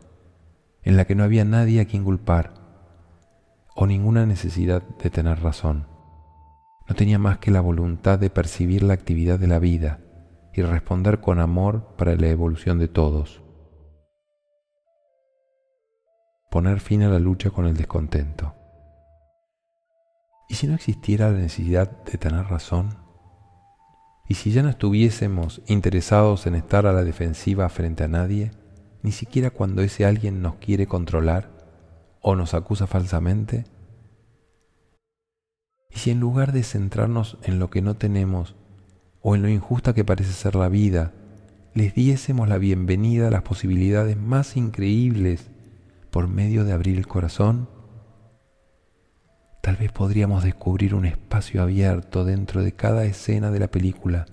en 0.88 0.96
la 0.96 1.04
que 1.04 1.16
no 1.16 1.26
había 1.26 1.44
nadie 1.44 1.82
a 1.82 1.86
quien 1.86 2.06
culpar 2.06 2.54
o 3.76 3.86
ninguna 3.86 4.26
necesidad 4.26 4.82
de 5.04 5.10
tener 5.10 5.42
razón. 5.42 5.86
No 6.88 6.96
tenía 6.96 7.20
más 7.20 7.40
que 7.40 7.52
la 7.52 7.60
voluntad 7.60 8.18
de 8.18 8.30
percibir 8.30 8.84
la 8.84 8.94
actividad 8.94 9.38
de 9.38 9.48
la 9.48 9.60
vida 9.60 10.00
y 10.54 10.62
responder 10.62 11.20
con 11.20 11.42
amor 11.42 11.94
para 11.98 12.16
la 12.16 12.28
evolución 12.28 12.80
de 12.80 12.88
todos. 12.88 13.42
Poner 16.50 16.80
fin 16.80 17.04
a 17.04 17.10
la 17.10 17.20
lucha 17.20 17.50
con 17.50 17.68
el 17.68 17.76
descontento. 17.76 18.56
¿Y 20.48 20.56
si 20.56 20.68
no 20.68 20.74
existiera 20.74 21.30
la 21.30 21.40
necesidad 21.40 22.02
de 22.06 22.18
tener 22.18 22.46
razón? 22.46 22.98
¿Y 24.30 24.36
si 24.36 24.54
ya 24.54 24.64
no 24.64 24.70
estuviésemos 24.70 25.62
interesados 25.68 26.48
en 26.48 26.56
estar 26.56 26.86
a 26.86 26.94
la 26.94 27.04
defensiva 27.04 27.68
frente 27.68 28.06
a 28.06 28.08
nadie, 28.08 28.52
ni 29.08 29.14
siquiera 29.14 29.52
cuando 29.52 29.84
ese 29.84 30.04
alguien 30.04 30.42
nos 30.42 30.56
quiere 30.56 30.86
controlar 30.86 31.50
o 32.20 32.36
nos 32.36 32.54
acusa 32.54 32.88
falsamente? 32.88 33.64
¿Y 35.90 36.00
si 36.00 36.12
en 36.12 36.20
lugar 36.20 36.52
de 36.52 36.64
centrarnos 36.64 37.38
en 37.44 37.58
lo 37.58 37.70
que 37.70 37.82
no 37.82 37.96
tenemos 37.96 38.58
o 39.22 39.34
en 39.34 39.44
lo 39.44 39.48
injusta 39.48 39.94
que 39.94 40.04
parece 40.04 40.34
ser 40.34 40.56
la 40.56 40.68
vida, 40.68 41.14
les 41.74 41.96
diésemos 41.96 42.50
la 42.50 42.58
bienvenida 42.58 43.30
a 43.30 43.32
las 43.32 43.44
posibilidades 43.44 44.18
más 44.18 44.58
increíbles 44.58 45.52
por 46.12 46.28
medio 46.28 46.66
de 46.66 46.74
abrir 46.74 46.98
el 46.98 47.08
corazón? 47.08 47.70
Tal 49.62 49.78
vez 49.78 49.94
podríamos 49.94 50.44
descubrir 50.44 50.94
un 50.94 51.06
espacio 51.06 51.64
abierto 51.64 52.26
dentro 52.26 52.62
de 52.62 52.74
cada 52.74 53.06
escena 53.06 53.52
de 53.52 53.60
la 53.60 53.70
película, 53.70 54.26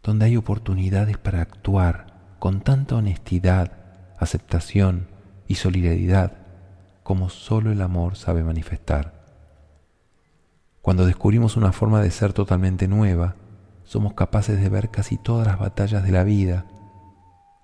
donde 0.00 0.26
hay 0.26 0.36
oportunidades 0.36 1.18
para 1.18 1.40
actuar 1.40 2.13
con 2.44 2.60
tanta 2.60 2.96
honestidad, 2.96 3.72
aceptación 4.18 5.06
y 5.48 5.54
solidaridad 5.54 6.32
como 7.02 7.30
solo 7.30 7.72
el 7.72 7.80
amor 7.80 8.16
sabe 8.16 8.44
manifestar. 8.44 9.14
Cuando 10.82 11.06
descubrimos 11.06 11.56
una 11.56 11.72
forma 11.72 12.02
de 12.02 12.10
ser 12.10 12.34
totalmente 12.34 12.86
nueva, 12.86 13.36
somos 13.84 14.12
capaces 14.12 14.60
de 14.60 14.68
ver 14.68 14.90
casi 14.90 15.16
todas 15.16 15.46
las 15.46 15.58
batallas 15.58 16.02
de 16.02 16.12
la 16.12 16.22
vida 16.22 16.66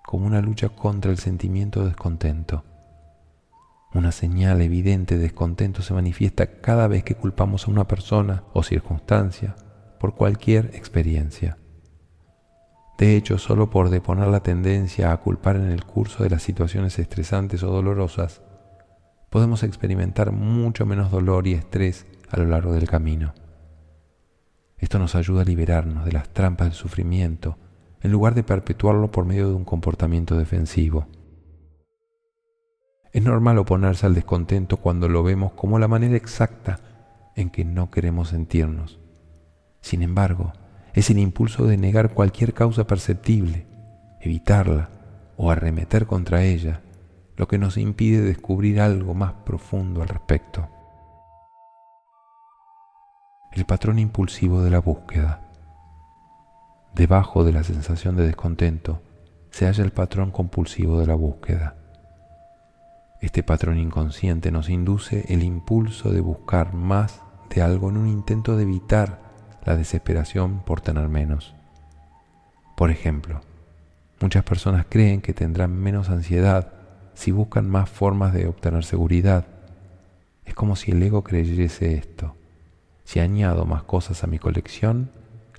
como 0.03 0.25
una 0.25 0.41
lucha 0.41 0.71
contra 0.71 1.11
el 1.11 1.19
sentimiento 1.19 1.81
de 1.81 1.89
descontento. 1.89 2.65
Una 3.93 4.13
señal 4.13 4.63
evidente 4.63 5.17
de 5.17 5.25
descontento 5.25 5.83
se 5.83 5.93
manifiesta 5.93 6.63
cada 6.63 6.89
vez 6.89 7.05
que 7.05 7.17
culpamos 7.17 7.69
a 7.69 7.71
una 7.71 7.87
persona 7.87 8.45
o 8.55 8.63
circunstancia 8.63 9.57
por 9.99 10.15
cualquier 10.15 10.71
experiencia. 10.75 11.59
De 13.01 13.17
hecho, 13.17 13.39
solo 13.39 13.71
por 13.71 13.89
deponer 13.89 14.29
la 14.29 14.41
tendencia 14.41 15.11
a 15.11 15.17
culpar 15.17 15.57
en 15.57 15.71
el 15.71 15.87
curso 15.87 16.23
de 16.23 16.29
las 16.29 16.43
situaciones 16.43 16.99
estresantes 16.99 17.63
o 17.63 17.69
dolorosas, 17.69 18.43
podemos 19.31 19.63
experimentar 19.63 20.33
mucho 20.33 20.85
menos 20.85 21.11
dolor 21.11 21.47
y 21.47 21.55
estrés 21.55 22.07
a 22.29 22.37
lo 22.37 22.45
largo 22.45 22.75
del 22.75 22.87
camino. 22.87 23.33
Esto 24.77 24.99
nos 24.99 25.15
ayuda 25.15 25.41
a 25.41 25.45
liberarnos 25.47 26.05
de 26.05 26.13
las 26.13 26.29
trampas 26.29 26.67
del 26.67 26.75
sufrimiento 26.75 27.57
en 28.03 28.13
lugar 28.13 28.35
de 28.35 28.43
perpetuarlo 28.43 29.11
por 29.11 29.25
medio 29.25 29.49
de 29.49 29.55
un 29.55 29.65
comportamiento 29.65 30.37
defensivo. 30.37 31.09
Es 33.15 33.23
normal 33.23 33.57
oponerse 33.57 34.05
al 34.05 34.15
descontento 34.15 34.77
cuando 34.77 35.09
lo 35.09 35.23
vemos 35.23 35.53
como 35.53 35.79
la 35.79 35.89
manera 35.89 36.17
exacta 36.17 36.81
en 37.35 37.49
que 37.49 37.65
no 37.65 37.91
queremos 37.91 38.29
sentirnos. 38.29 39.01
Sin 39.81 40.03
embargo, 40.03 40.53
es 41.01 41.09
el 41.09 41.19
impulso 41.19 41.65
de 41.65 41.79
negar 41.79 42.13
cualquier 42.13 42.53
causa 42.53 42.87
perceptible, 42.87 43.67
evitarla 44.21 44.91
o 45.39 45.51
arremeter 45.51 46.07
contra 46.07 46.45
ella 46.45 46.83
lo 47.37 47.49
que 47.49 47.57
nos 47.57 47.79
impide 47.79 48.21
descubrir 48.21 48.83
algo 48.83 49.15
más 49.15 49.33
profundo 49.33 50.03
al 50.03 50.09
respecto. 50.09 50.69
El 53.53 53.65
patrón 53.65 53.99
impulsivo 53.99 54.63
de 54.63 54.69
la 54.69 54.81
búsqueda. 54.81 55.49
Debajo 56.95 57.45
de 57.45 57.53
la 57.53 57.65
sensación 57.65 58.15
de 58.17 58.27
descontento 58.27 59.01
se 59.51 59.65
halla 59.65 59.83
el 59.83 59.93
patrón 59.93 60.31
compulsivo 60.31 61.01
de 61.01 61.07
la 61.07 61.15
búsqueda. 61.15 61.77
Este 63.23 63.43
patrón 63.43 63.79
inconsciente 63.79 64.51
nos 64.51 64.69
induce 64.69 65.25
el 65.33 65.45
impulso 65.45 66.13
de 66.13 66.21
buscar 66.21 66.75
más 66.75 67.23
de 67.49 67.63
algo 67.63 67.89
en 67.89 67.97
un 67.97 68.07
intento 68.07 68.59
de 68.59 68.65
evitar 68.65 69.30
la 69.65 69.77
desesperación 69.77 70.61
por 70.61 70.81
tener 70.81 71.09
menos. 71.09 71.55
Por 72.77 72.91
ejemplo, 72.91 73.41
muchas 74.21 74.45
personas 74.45 74.87
creen 74.89 75.21
que 75.21 75.35
tendrán 75.35 75.77
menos 75.77 76.09
ansiedad 76.09 76.73
si 77.15 77.31
buscan 77.31 77.69
más 77.69 77.91
formas 77.91 78.33
de 78.33 78.47
obtener 78.47 78.85
seguridad. 78.85 79.47
Es 80.45 80.55
como 80.55 80.77
si 80.77 80.93
el 80.93 81.03
ego 81.03 81.23
creyese 81.23 81.95
esto. 81.95 82.35
Si 83.05 83.21
añado 83.21 83.67
más 83.67 83.83
cosas 83.83 84.25
a 84.25 84.27
mi 84.27 84.39
colección, 84.39 85.11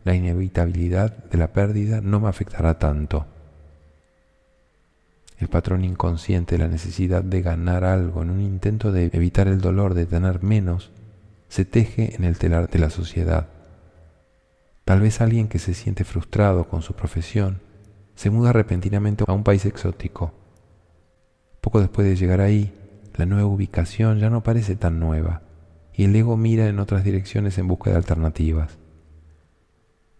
la 0.04 0.16
inevitabilidad 0.16 1.26
de 1.26 1.38
la 1.38 1.54
pérdida 1.54 2.02
no 2.02 2.20
me 2.20 2.30
afectará 2.30 2.80
tanto. 2.80 3.28
El 5.38 5.48
patrón 5.48 5.84
inconsciente 5.84 6.58
de 6.58 6.64
la 6.64 6.70
necesidad 6.70 7.24
de 7.24 7.42
ganar 7.42 7.84
algo 7.84 8.22
en 8.22 8.30
un 8.30 8.42
intento 8.42 8.92
de 8.92 9.10
evitar 9.14 9.48
el 9.48 9.60
dolor 9.60 9.94
de 9.94 10.06
tener 10.06 10.44
menos 10.44 10.92
se 11.50 11.66
teje 11.66 12.16
en 12.16 12.24
el 12.24 12.38
telar 12.38 12.70
de 12.70 12.80
la 12.80 12.90
sociedad. 12.90 13.48
Tal 14.86 15.00
vez 15.00 15.22
alguien 15.22 15.48
que 15.48 15.60
se 15.60 15.74
siente 15.74 16.04
frustrado 16.04 16.68
con 16.68 16.82
su 16.82 16.94
profesión 16.94 17.62
se 18.16 18.30
muda 18.30 18.54
repentinamente 18.54 19.24
a 19.28 19.34
un 19.34 19.44
país 19.44 19.66
exótico. 19.66 20.34
Poco 21.62 21.80
después 21.80 22.08
de 22.08 22.16
llegar 22.16 22.42
ahí, 22.42 22.74
la 23.16 23.26
nueva 23.26 23.48
ubicación 23.48 24.20
ya 24.20 24.30
no 24.30 24.44
parece 24.44 24.76
tan 24.76 25.00
nueva 25.00 25.44
y 25.94 26.06
el 26.06 26.16
ego 26.16 26.38
mira 26.38 26.68
en 26.68 26.80
otras 26.80 27.04
direcciones 27.04 27.58
en 27.58 27.68
busca 27.68 27.92
de 27.92 27.98
alternativas. 27.98 28.80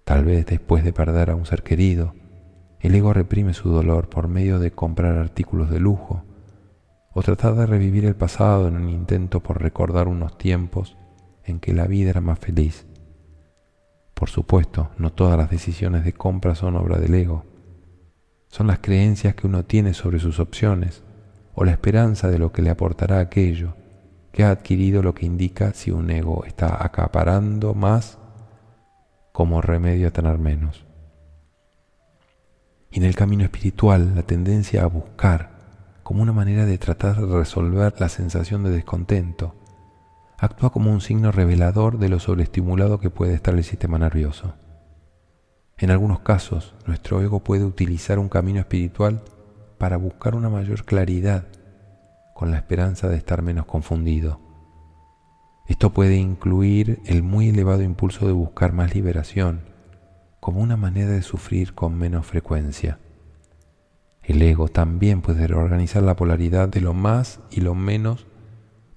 Tal 0.04 0.26
vez 0.26 0.46
después 0.46 0.84
de 0.84 0.94
perder 0.94 1.30
a 1.30 1.36
un 1.36 1.46
ser 1.46 1.64
querido, 1.64 2.14
el 2.80 2.96
ego 2.96 3.14
reprime 3.14 3.54
su 3.54 3.70
dolor 3.70 4.10
por 4.10 4.28
medio 4.28 4.60
de 4.60 4.72
comprar 4.72 5.18
artículos 5.18 5.70
de 5.70 5.80
lujo 5.80 6.24
o 7.14 7.22
tratar 7.22 7.56
de 7.56 7.66
revivir 7.66 8.06
el 8.06 8.16
pasado 8.16 8.68
en 8.68 8.76
un 8.76 8.90
intento 8.90 9.42
por 9.42 9.62
recordar 9.62 10.08
unos 10.08 10.38
tiempos 10.38 10.98
en 11.44 11.60
que 11.60 11.74
la 11.74 11.88
vida 11.88 12.10
era 12.10 12.22
más 12.22 12.40
feliz. 12.40 12.86
Por 14.22 14.30
supuesto, 14.30 14.92
no 15.00 15.12
todas 15.12 15.36
las 15.36 15.50
decisiones 15.50 16.06
de 16.06 16.14
compra 16.14 16.54
son 16.54 16.76
obra 16.76 17.00
del 17.00 17.16
ego. 17.16 17.44
Son 18.50 18.68
las 18.68 18.78
creencias 18.78 19.34
que 19.34 19.48
uno 19.48 19.66
tiene 19.66 19.96
sobre 19.96 20.20
sus 20.20 20.40
opciones 20.40 21.02
o 21.56 21.66
la 21.66 21.72
esperanza 21.72 22.28
de 22.28 22.38
lo 22.38 22.52
que 22.52 22.62
le 22.62 22.70
aportará 22.70 23.18
aquello 23.18 23.74
que 24.32 24.44
ha 24.44 24.52
adquirido 24.52 25.02
lo 25.02 25.16
que 25.16 25.26
indica 25.26 25.74
si 25.74 25.90
un 25.90 26.12
ego 26.12 26.46
está 26.46 26.86
acaparando 26.86 27.74
más 27.74 28.20
como 29.32 29.60
remedio 29.60 30.10
a 30.10 30.12
tener 30.12 30.38
menos. 30.38 30.86
Y 32.92 33.00
en 33.00 33.06
el 33.06 33.16
camino 33.16 33.44
espiritual, 33.44 34.14
la 34.14 34.22
tendencia 34.22 34.84
a 34.84 34.86
buscar 34.86 35.50
como 36.04 36.22
una 36.22 36.32
manera 36.32 36.68
de 36.68 36.78
tratar 36.78 37.20
de 37.20 37.40
resolver 37.40 37.96
la 37.98 38.08
sensación 38.08 38.62
de 38.62 38.70
descontento 38.70 39.56
actúa 40.42 40.72
como 40.72 40.92
un 40.92 41.02
signo 41.02 41.32
revelador 41.32 42.00
de 42.00 42.10
lo 42.10 42.20
sobreestimulado 42.20 43.00
que 43.00 43.12
puede 43.12 43.36
estar 43.36 43.54
el 43.54 43.64
sistema 43.64 44.00
nervioso. 44.00 44.56
En 45.78 45.92
algunos 45.92 46.22
casos, 46.22 46.74
nuestro 46.88 47.22
ego 47.22 47.42
puede 47.42 47.64
utilizar 47.64 48.18
un 48.18 48.28
camino 48.28 48.60
espiritual 48.60 49.22
para 49.78 49.98
buscar 49.98 50.34
una 50.34 50.50
mayor 50.50 50.84
claridad 50.84 51.46
con 52.34 52.50
la 52.50 52.58
esperanza 52.58 53.08
de 53.08 53.18
estar 53.18 53.44
menos 53.44 53.68
confundido. 53.68 54.40
Esto 55.68 55.92
puede 55.92 56.16
incluir 56.16 57.00
el 57.06 57.22
muy 57.22 57.50
elevado 57.50 57.84
impulso 57.84 58.26
de 58.26 58.34
buscar 58.34 58.74
más 58.74 58.96
liberación, 58.96 59.62
como 60.40 60.60
una 60.60 60.76
manera 60.76 61.12
de 61.12 61.22
sufrir 61.22 61.76
con 61.76 61.96
menos 61.96 62.26
frecuencia. 62.26 62.98
El 64.24 64.42
ego 64.42 64.70
también 64.70 65.22
puede 65.22 65.46
reorganizar 65.46 66.02
la 66.02 66.16
polaridad 66.16 66.68
de 66.68 66.82
lo 66.82 66.96
más 66.96 67.42
y 67.52 67.62
lo 67.62 67.76
menos 67.76 68.26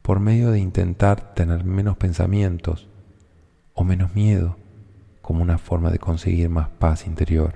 por 0.04 0.20
medio 0.20 0.50
de 0.50 0.58
intentar 0.58 1.32
tener 1.32 1.64
menos 1.64 1.96
pensamientos 1.96 2.88
o 3.72 3.84
menos 3.84 4.14
miedo 4.14 4.58
como 5.22 5.42
una 5.42 5.56
forma 5.56 5.90
de 5.90 5.98
conseguir 5.98 6.50
más 6.50 6.68
paz 6.68 7.06
interior. 7.06 7.54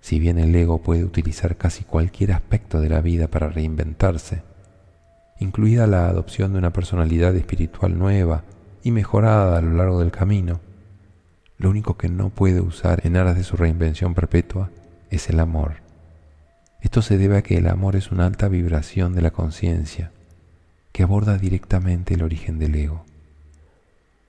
Si 0.00 0.18
bien 0.18 0.38
el 0.38 0.56
ego 0.56 0.78
puede 0.78 1.04
utilizar 1.04 1.58
casi 1.58 1.84
cualquier 1.84 2.32
aspecto 2.32 2.80
de 2.80 2.88
la 2.88 3.02
vida 3.02 3.28
para 3.28 3.50
reinventarse, 3.50 4.42
incluida 5.38 5.86
la 5.86 6.08
adopción 6.08 6.54
de 6.54 6.60
una 6.60 6.72
personalidad 6.72 7.36
espiritual 7.36 7.98
nueva 7.98 8.44
y 8.82 8.90
mejorada 8.90 9.58
a 9.58 9.60
lo 9.60 9.74
largo 9.74 10.00
del 10.00 10.12
camino, 10.12 10.60
lo 11.58 11.68
único 11.68 11.98
que 11.98 12.08
no 12.08 12.30
puede 12.30 12.62
usar 12.62 13.06
en 13.06 13.18
aras 13.18 13.36
de 13.36 13.44
su 13.44 13.58
reinvención 13.58 14.14
perpetua 14.14 14.70
es 15.10 15.28
el 15.28 15.40
amor. 15.40 15.82
Esto 16.80 17.02
se 17.02 17.18
debe 17.18 17.36
a 17.36 17.42
que 17.42 17.58
el 17.58 17.68
amor 17.68 17.96
es 17.96 18.10
una 18.10 18.24
alta 18.24 18.48
vibración 18.48 19.14
de 19.14 19.20
la 19.20 19.30
conciencia 19.30 20.10
que 20.94 21.02
aborda 21.02 21.36
directamente 21.38 22.14
el 22.14 22.22
origen 22.22 22.60
del 22.60 22.76
ego. 22.76 23.04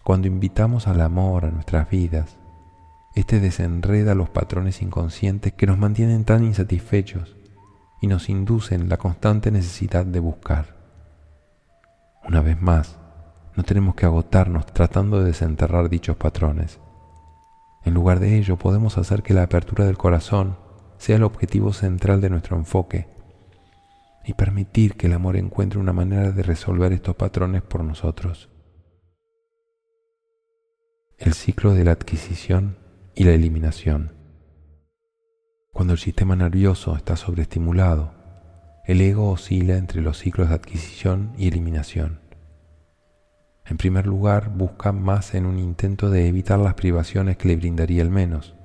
Cuando 0.04 0.28
invitamos 0.28 0.88
al 0.88 1.00
amor 1.00 1.46
a 1.46 1.52
nuestras 1.52 1.88
vidas, 1.92 2.38
este 3.14 3.40
desenreda 3.40 4.16
los 4.16 4.32
patrones 4.32 4.82
inconscientes 4.82 5.54
que 5.54 5.68
nos 5.68 5.78
mantienen 5.78 6.26
tan 6.26 6.44
insatisfechos 6.44 7.36
y 8.02 8.08
nos 8.08 8.30
inducen 8.30 8.90
la 8.90 8.98
constante 8.98 9.52
necesidad 9.52 10.08
de 10.08 10.20
buscar. 10.20 10.76
Una 12.28 12.42
vez 12.42 12.60
más, 12.60 12.98
no 13.56 13.62
tenemos 13.62 13.94
que 13.94 14.08
agotarnos 14.08 14.66
tratando 14.66 15.20
de 15.20 15.26
desenterrar 15.26 15.88
dichos 15.88 16.18
patrones. 16.18 16.80
En 17.84 17.94
lugar 17.94 18.20
de 18.20 18.40
ello, 18.40 18.58
podemos 18.58 18.98
hacer 18.98 19.22
que 19.22 19.36
la 19.36 19.44
apertura 19.44 19.86
del 19.86 20.00
corazón 20.00 20.58
sea 20.98 21.18
el 21.18 21.24
objetivo 21.24 21.74
central 21.74 22.22
de 22.22 22.32
nuestro 22.32 22.58
enfoque 22.58 23.15
y 24.26 24.34
permitir 24.34 24.96
que 24.96 25.08
el 25.08 25.14
amor 25.14 25.38
encuentre 25.38 25.80
una 25.80 25.94
manera 25.94 26.32
de 26.32 26.42
resolver 26.42 26.92
estos 26.92 27.16
patrones 27.16 27.62
por 27.62 27.84
nosotros. 27.84 28.50
El 31.18 31.34
ciclo 31.34 31.74
de 31.74 31.84
la 31.84 31.92
adquisición 31.92 32.78
y 33.14 33.24
la 33.24 33.32
eliminación. 33.32 34.14
Cuando 35.72 35.94
el 35.94 36.00
sistema 36.00 36.36
nervioso 36.36 36.96
está 36.96 37.16
sobreestimulado, 37.16 38.14
el 38.86 39.02
ego 39.02 39.32
oscila 39.32 39.78
entre 39.78 40.02
los 40.02 40.18
ciclos 40.18 40.50
de 40.50 40.56
adquisición 40.56 41.34
y 41.38 41.48
eliminación. 41.48 42.20
En 43.66 43.78
primer 43.78 44.06
lugar, 44.06 44.50
busca 44.50 44.92
más 44.92 45.34
en 45.34 45.46
un 45.46 45.58
intento 45.58 46.10
de 46.10 46.28
evitar 46.28 46.60
las 46.60 46.76
privaciones 46.76 47.38
que 47.38 47.48
le 47.48 47.56
brindaría 47.56 48.02
el 48.02 48.12
menos. 48.12 48.56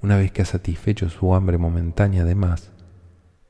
Una 0.00 0.16
vez 0.16 0.32
que 0.32 0.42
ha 0.42 0.46
satisfecho 0.46 1.08
su 1.10 1.34
hambre 1.34 1.58
momentánea 1.58 2.24
de 2.24 2.34
más, 2.34 2.73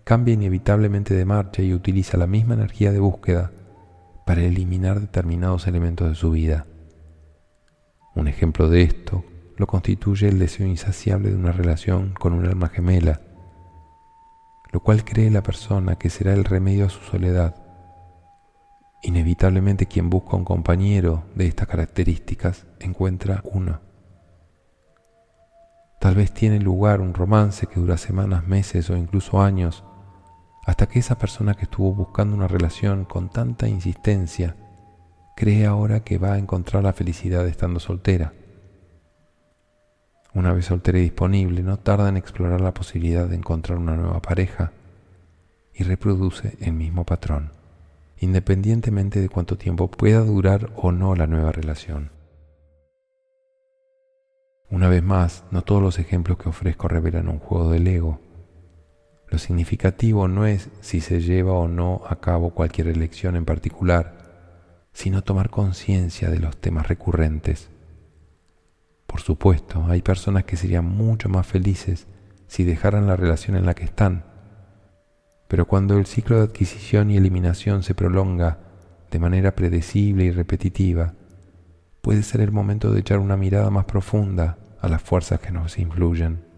cambia 0.05 0.35
inevitablemente 0.35 1.15
de 1.15 1.25
marcha 1.25 1.63
y 1.63 1.73
utiliza 1.73 2.19
la 2.19 2.27
misma 2.27 2.55
energía 2.55 2.93
de 2.93 3.01
búsqueda 3.01 3.51
para 4.27 4.43
eliminar 4.43 5.01
determinados 5.01 5.67
elementos 5.67 6.09
de 6.09 6.15
su 6.15 6.31
vida. 6.31 6.67
Un 8.15 8.29
ejemplo 8.29 8.69
de 8.69 8.83
esto 8.83 9.25
lo 9.57 9.67
constituye 9.67 10.29
el 10.29 10.39
deseo 10.39 10.67
insaciable 10.67 11.31
de 11.31 11.37
una 11.37 11.53
relación 11.53 12.13
con 12.13 12.33
un 12.33 12.45
alma 12.47 12.69
gemela, 12.69 13.21
lo 14.73 14.81
cual 14.81 15.05
cree 15.05 15.31
la 15.31 15.43
persona 15.43 15.97
que 15.97 16.11
será 16.11 16.35
el 16.35 16.45
remedio 16.45 16.87
a 16.87 16.91
su 16.91 17.01
soledad. 17.01 17.57
Inevitablemente 19.03 19.87
quien 19.87 20.11
busca 20.11 20.37
un 20.37 20.45
compañero 20.45 21.25
de 21.35 21.47
estas 21.47 21.69
características 21.69 22.67
encuentra 22.81 23.43
uno. 23.45 23.81
Tal 26.01 26.17
vez 26.17 26.33
tiene 26.33 26.61
lugar 26.61 27.01
un 27.01 27.15
romance 27.15 27.67
que 27.67 27.81
dura 27.81 27.97
semanas, 27.97 28.47
meses 28.47 28.91
o 28.91 28.97
incluso 28.97 29.41
años, 29.41 29.85
hasta 30.67 30.87
que 30.87 30.99
esa 30.99 31.19
persona 31.19 31.55
que 31.55 31.65
estuvo 31.65 31.93
buscando 31.93 32.35
una 32.35 32.49
relación 32.49 33.05
con 33.05 33.29
tanta 33.29 33.69
insistencia 33.69 34.57
cree 35.37 35.67
ahora 35.67 36.01
que 36.01 36.19
va 36.19 36.35
a 36.35 36.39
encontrar 36.39 36.83
la 36.83 36.93
felicidad 36.93 37.47
estando 37.47 37.81
soltera. 37.81 38.33
Una 40.33 40.53
vez 40.53 40.67
soltera 40.67 40.99
y 40.99 41.03
disponible, 41.03 41.63
no 41.63 41.77
tarda 41.79 42.09
en 42.09 42.17
explorar 42.17 42.61
la 42.61 42.75
posibilidad 42.75 43.29
de 43.29 43.37
encontrar 43.37 43.79
una 43.79 43.95
nueva 43.95 44.21
pareja 44.21 44.73
y 45.75 45.85
reproduce 45.85 46.57
el 46.61 46.73
mismo 46.73 47.05
patrón, 47.05 47.53
independientemente 48.19 49.21
de 49.21 49.29
cuánto 49.29 49.57
tiempo 49.57 49.91
pueda 49.91 50.21
durar 50.21 50.71
o 50.77 50.93
no 50.93 51.15
la 51.15 51.27
nueva 51.27 51.53
relación. 51.53 52.11
Una 54.71 54.89
vez 54.89 55.03
más, 55.03 55.45
no 55.51 55.63
todos 55.63 55.83
los 55.83 55.99
ejemplos 55.99 56.39
que 56.39 56.49
ofrezco 56.49 56.89
revelan 56.89 57.29
un 57.29 57.39
juego 57.39 57.71
del 57.71 57.87
ego, 57.87 58.19
lo 59.35 59.39
significativo 59.39 60.29
no 60.29 60.47
es 60.47 60.71
si 60.81 61.01
se 61.01 61.21
lleva 61.21 61.55
o 61.55 61.67
no 61.67 62.03
a 62.07 62.21
cabo 62.21 62.51
cualquier 62.51 62.87
elección 62.87 63.35
en 63.35 63.45
particular, 63.45 64.17
sino 64.93 65.23
tomar 65.23 65.51
conciencia 65.51 66.31
de 66.31 66.39
los 66.39 66.57
temas 66.57 66.87
recurrentes. 66.87 67.69
Por 69.09 69.21
supuesto, 69.21 69.87
hay 69.89 70.03
personas 70.03 70.45
que 70.45 70.57
serían 70.57 70.85
mucho 70.85 71.29
más 71.29 71.49
felices 71.49 72.07
si 72.47 72.63
dejaran 72.63 73.09
la 73.09 73.17
relación 73.17 73.57
en 73.57 73.67
la 73.67 73.75
que 73.75 73.83
están, 73.83 74.25
pero 75.49 75.67
cuando 75.67 75.99
el 75.99 76.07
ciclo 76.07 76.37
de 76.37 76.45
adquisición 76.45 77.11
y 77.11 77.17
eliminación 77.17 77.83
se 77.83 77.97
prolonga 77.97 78.59
de 79.11 79.19
manera 79.19 79.57
predecible 79.57 80.27
y 80.27 80.31
repetitiva, 80.31 81.15
puede 82.03 82.23
ser 82.23 82.41
el 82.41 82.53
momento 82.53 82.93
de 82.93 83.01
echar 83.01 83.19
una 83.19 83.37
mirada 83.37 83.71
más 83.71 83.87
profunda 83.87 84.59
a 84.81 84.89
las 84.89 85.03
fuerzas 85.03 85.41
que 85.41 85.51
nos 85.51 85.77
influyen. 85.77 86.54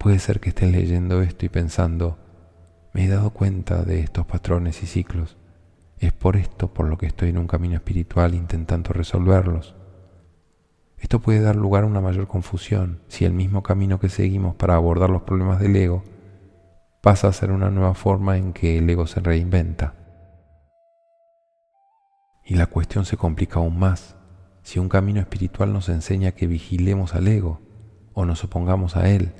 Puede 0.00 0.18
ser 0.18 0.40
que 0.40 0.48
estés 0.48 0.72
leyendo 0.72 1.20
esto 1.20 1.44
y 1.44 1.50
pensando, 1.50 2.16
me 2.94 3.04
he 3.04 3.08
dado 3.08 3.32
cuenta 3.32 3.82
de 3.82 4.00
estos 4.00 4.24
patrones 4.24 4.82
y 4.82 4.86
ciclos. 4.86 5.36
Es 5.98 6.14
por 6.14 6.36
esto 6.36 6.72
por 6.72 6.88
lo 6.88 6.96
que 6.96 7.04
estoy 7.04 7.28
en 7.28 7.36
un 7.36 7.46
camino 7.46 7.74
espiritual 7.74 8.34
intentando 8.34 8.94
resolverlos. 8.94 9.74
Esto 10.96 11.20
puede 11.20 11.42
dar 11.42 11.54
lugar 11.54 11.84
a 11.84 11.86
una 11.86 12.00
mayor 12.00 12.28
confusión 12.28 13.02
si 13.08 13.26
el 13.26 13.34
mismo 13.34 13.62
camino 13.62 14.00
que 14.00 14.08
seguimos 14.08 14.54
para 14.54 14.74
abordar 14.74 15.10
los 15.10 15.20
problemas 15.20 15.60
del 15.60 15.76
ego 15.76 16.02
pasa 17.02 17.28
a 17.28 17.34
ser 17.34 17.50
una 17.52 17.68
nueva 17.68 17.92
forma 17.92 18.38
en 18.38 18.54
que 18.54 18.78
el 18.78 18.88
ego 18.88 19.06
se 19.06 19.20
reinventa. 19.20 19.96
Y 22.42 22.54
la 22.54 22.68
cuestión 22.68 23.04
se 23.04 23.18
complica 23.18 23.58
aún 23.58 23.78
más 23.78 24.16
si 24.62 24.78
un 24.78 24.88
camino 24.88 25.20
espiritual 25.20 25.74
nos 25.74 25.90
enseña 25.90 26.32
que 26.32 26.46
vigilemos 26.46 27.14
al 27.14 27.28
ego 27.28 27.60
o 28.14 28.24
nos 28.24 28.42
opongamos 28.44 28.96
a 28.96 29.10
él, 29.10 29.34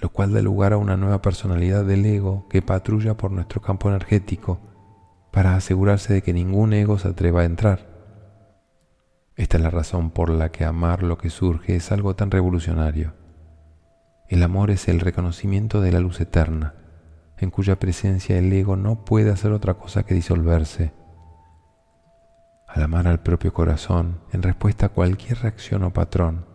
lo 0.00 0.10
cual 0.10 0.32
da 0.32 0.40
lugar 0.40 0.72
a 0.72 0.76
una 0.76 0.96
nueva 0.96 1.20
personalidad 1.22 1.84
del 1.84 2.06
ego 2.06 2.46
que 2.48 2.62
patrulla 2.62 3.16
por 3.16 3.32
nuestro 3.32 3.60
campo 3.60 3.88
energético 3.88 4.60
para 5.32 5.56
asegurarse 5.56 6.14
de 6.14 6.22
que 6.22 6.32
ningún 6.32 6.72
ego 6.72 6.98
se 6.98 7.08
atreva 7.08 7.42
a 7.42 7.44
entrar. 7.44 7.88
Esta 9.36 9.56
es 9.56 9.62
la 9.62 9.70
razón 9.70 10.10
por 10.10 10.30
la 10.30 10.50
que 10.50 10.64
amar 10.64 11.02
lo 11.02 11.18
que 11.18 11.30
surge 11.30 11.76
es 11.76 11.92
algo 11.92 12.14
tan 12.16 12.30
revolucionario. 12.30 13.14
El 14.28 14.42
amor 14.42 14.70
es 14.70 14.88
el 14.88 15.00
reconocimiento 15.00 15.80
de 15.80 15.92
la 15.92 16.00
luz 16.00 16.20
eterna, 16.20 16.74
en 17.36 17.50
cuya 17.50 17.78
presencia 17.78 18.36
el 18.36 18.52
ego 18.52 18.76
no 18.76 19.04
puede 19.04 19.30
hacer 19.30 19.52
otra 19.52 19.74
cosa 19.74 20.04
que 20.04 20.14
disolverse. 20.14 20.92
Al 22.66 22.82
amar 22.82 23.08
al 23.08 23.22
propio 23.22 23.52
corazón, 23.52 24.20
en 24.32 24.42
respuesta 24.42 24.86
a 24.86 24.88
cualquier 24.90 25.38
reacción 25.38 25.82
o 25.84 25.92
patrón, 25.92 26.46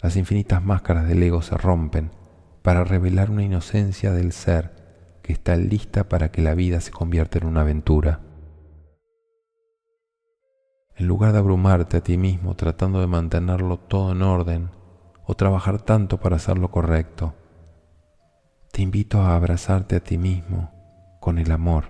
las 0.00 0.16
infinitas 0.16 0.62
máscaras 0.62 1.08
del 1.08 1.22
ego 1.22 1.42
se 1.42 1.56
rompen 1.56 2.21
para 2.62 2.84
revelar 2.84 3.30
una 3.30 3.42
inocencia 3.42 4.12
del 4.12 4.32
ser 4.32 5.20
que 5.22 5.32
está 5.32 5.56
lista 5.56 6.08
para 6.08 6.30
que 6.30 6.42
la 6.42 6.54
vida 6.54 6.80
se 6.80 6.90
convierta 6.90 7.38
en 7.38 7.46
una 7.46 7.62
aventura. 7.62 8.20
En 10.96 11.06
lugar 11.06 11.32
de 11.32 11.38
abrumarte 11.38 11.96
a 11.96 12.02
ti 12.02 12.16
mismo 12.16 12.54
tratando 12.54 13.00
de 13.00 13.06
mantenerlo 13.06 13.78
todo 13.78 14.12
en 14.12 14.22
orden 14.22 14.70
o 15.24 15.34
trabajar 15.34 15.80
tanto 15.80 16.18
para 16.18 16.36
hacerlo 16.36 16.70
correcto, 16.70 17.34
te 18.72 18.82
invito 18.82 19.20
a 19.20 19.36
abrazarte 19.36 19.96
a 19.96 20.00
ti 20.00 20.18
mismo 20.18 20.70
con 21.20 21.38
el 21.38 21.50
amor. 21.50 21.84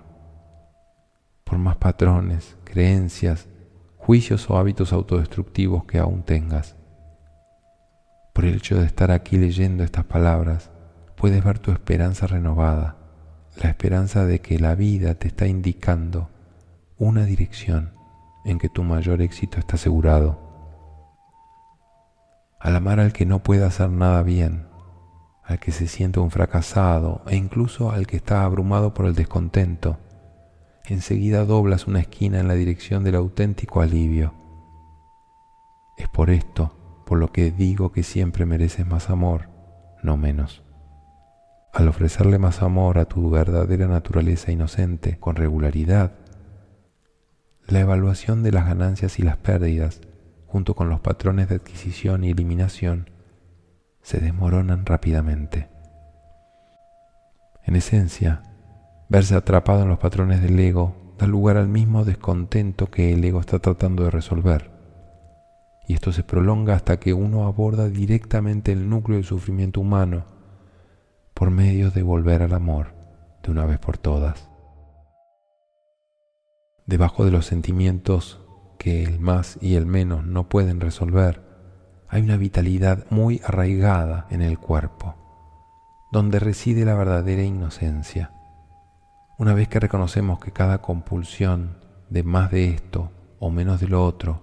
Por 1.43 1.57
más 1.57 1.77
patrones, 1.77 2.57
creencias, 2.63 3.47
juicios 3.97 4.49
o 4.49 4.57
hábitos 4.57 4.93
autodestructivos 4.93 5.85
que 5.85 5.99
aún 5.99 6.23
tengas. 6.23 6.75
Por 8.33 8.45
el 8.45 8.55
hecho 8.55 8.79
de 8.79 8.85
estar 8.85 9.11
aquí 9.11 9.37
leyendo 9.37 9.83
estas 9.83 10.05
palabras, 10.05 10.71
puedes 11.15 11.43
ver 11.43 11.59
tu 11.59 11.71
esperanza 11.71 12.27
renovada 12.27 12.97
la 13.61 13.69
esperanza 13.69 14.25
de 14.25 14.39
que 14.39 14.59
la 14.59 14.75
vida 14.75 15.15
te 15.15 15.27
está 15.27 15.47
indicando 15.47 16.29
una 16.97 17.25
dirección 17.25 17.93
en 18.45 18.57
que 18.57 18.69
tu 18.69 18.83
mayor 18.83 19.21
éxito 19.21 19.59
está 19.59 19.75
asegurado. 19.75 20.39
Al 22.59 22.75
amar 22.75 22.99
al 22.99 23.13
que 23.13 23.25
no 23.25 23.43
puede 23.43 23.63
hacer 23.63 23.89
nada 23.89 24.23
bien, 24.23 24.67
al 25.43 25.59
que 25.59 25.71
se 25.71 25.87
siente 25.87 26.19
un 26.19 26.31
fracasado 26.31 27.21
e 27.27 27.35
incluso 27.35 27.91
al 27.91 28.07
que 28.07 28.17
está 28.17 28.43
abrumado 28.43 28.93
por 28.93 29.05
el 29.05 29.15
descontento, 29.15 29.97
enseguida 30.85 31.45
doblas 31.45 31.87
una 31.87 31.99
esquina 31.99 32.39
en 32.39 32.47
la 32.47 32.55
dirección 32.55 33.03
del 33.03 33.15
auténtico 33.15 33.81
alivio. 33.81 34.33
Es 35.97 36.07
por 36.07 36.29
esto 36.29 36.75
por 37.05 37.19
lo 37.19 37.31
que 37.31 37.51
digo 37.51 37.91
que 37.91 38.03
siempre 38.03 38.45
mereces 38.45 38.85
más 38.85 39.09
amor, 39.09 39.49
no 40.01 40.17
menos. 40.17 40.63
Al 41.73 41.87
ofrecerle 41.87 42.37
más 42.37 42.61
amor 42.61 42.99
a 42.99 43.05
tu 43.05 43.29
verdadera 43.29 43.87
naturaleza 43.87 44.51
inocente 44.51 45.17
con 45.19 45.35
regularidad, 45.35 46.13
la 47.67 47.79
evaluación 47.79 48.43
de 48.43 48.51
las 48.51 48.65
ganancias 48.65 49.19
y 49.19 49.23
las 49.23 49.37
pérdidas, 49.37 50.01
junto 50.45 50.75
con 50.75 50.89
los 50.89 50.99
patrones 50.99 51.49
de 51.49 51.55
adquisición 51.55 52.23
y 52.23 52.31
eliminación, 52.31 53.09
se 54.01 54.19
desmoronan 54.19 54.85
rápidamente. 54.85 55.69
En 57.65 57.75
esencia, 57.75 58.43
verse 59.09 59.35
atrapado 59.35 59.83
en 59.83 59.89
los 59.89 59.99
patrones 59.99 60.41
del 60.41 60.59
ego 60.59 61.15
da 61.17 61.25
lugar 61.25 61.57
al 61.57 61.69
mismo 61.69 62.03
descontento 62.03 62.91
que 62.91 63.13
el 63.13 63.23
ego 63.23 63.39
está 63.39 63.59
tratando 63.59 64.03
de 64.03 64.11
resolver. 64.11 64.72
Y 65.87 65.93
esto 65.93 66.11
se 66.11 66.23
prolonga 66.23 66.75
hasta 66.75 66.99
que 66.99 67.13
uno 67.13 67.45
aborda 67.45 67.89
directamente 67.89 68.71
el 68.71 68.89
núcleo 68.89 69.17
del 69.17 69.25
sufrimiento 69.25 69.81
humano 69.81 70.25
por 71.33 71.51
medio 71.51 71.91
de 71.91 72.03
volver 72.03 72.41
al 72.41 72.53
amor 72.53 72.93
de 73.43 73.51
una 73.51 73.65
vez 73.65 73.79
por 73.79 73.97
todas. 73.97 74.49
Debajo 76.85 77.25
de 77.25 77.31
los 77.31 77.45
sentimientos 77.45 78.39
que 78.77 79.03
el 79.03 79.19
más 79.19 79.57
y 79.61 79.75
el 79.75 79.85
menos 79.85 80.25
no 80.25 80.49
pueden 80.49 80.79
resolver, 80.79 81.41
hay 82.09 82.21
una 82.21 82.37
vitalidad 82.37 83.05
muy 83.09 83.41
arraigada 83.43 84.27
en 84.29 84.41
el 84.41 84.59
cuerpo, 84.59 85.15
donde 86.11 86.39
reside 86.39 86.85
la 86.85 86.93
verdadera 86.93 87.43
inocencia. 87.43 88.31
Una 89.37 89.53
vez 89.53 89.67
que 89.67 89.79
reconocemos 89.79 90.39
que 90.39 90.51
cada 90.51 90.79
compulsión 90.79 91.77
de 92.09 92.23
más 92.23 92.51
de 92.51 92.69
esto 92.69 93.11
o 93.39 93.49
menos 93.49 93.81
de 93.81 93.87
lo 93.87 94.05
otro 94.05 94.42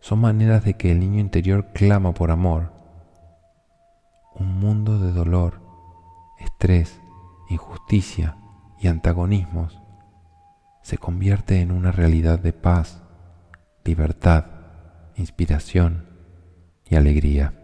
son 0.00 0.20
maneras 0.20 0.64
de 0.64 0.74
que 0.74 0.90
el 0.92 1.00
niño 1.00 1.20
interior 1.20 1.72
clama 1.72 2.12
por 2.12 2.30
amor, 2.30 2.72
un 4.34 4.58
mundo 4.58 4.98
de 4.98 5.12
dolor 5.12 5.60
estrés, 6.40 7.00
injusticia 7.48 8.36
y 8.80 8.88
antagonismos, 8.88 9.80
se 10.82 10.98
convierte 10.98 11.60
en 11.60 11.70
una 11.70 11.92
realidad 11.92 12.38
de 12.38 12.52
paz, 12.52 13.02
libertad, 13.84 14.46
inspiración 15.16 16.08
y 16.88 16.96
alegría. 16.96 17.59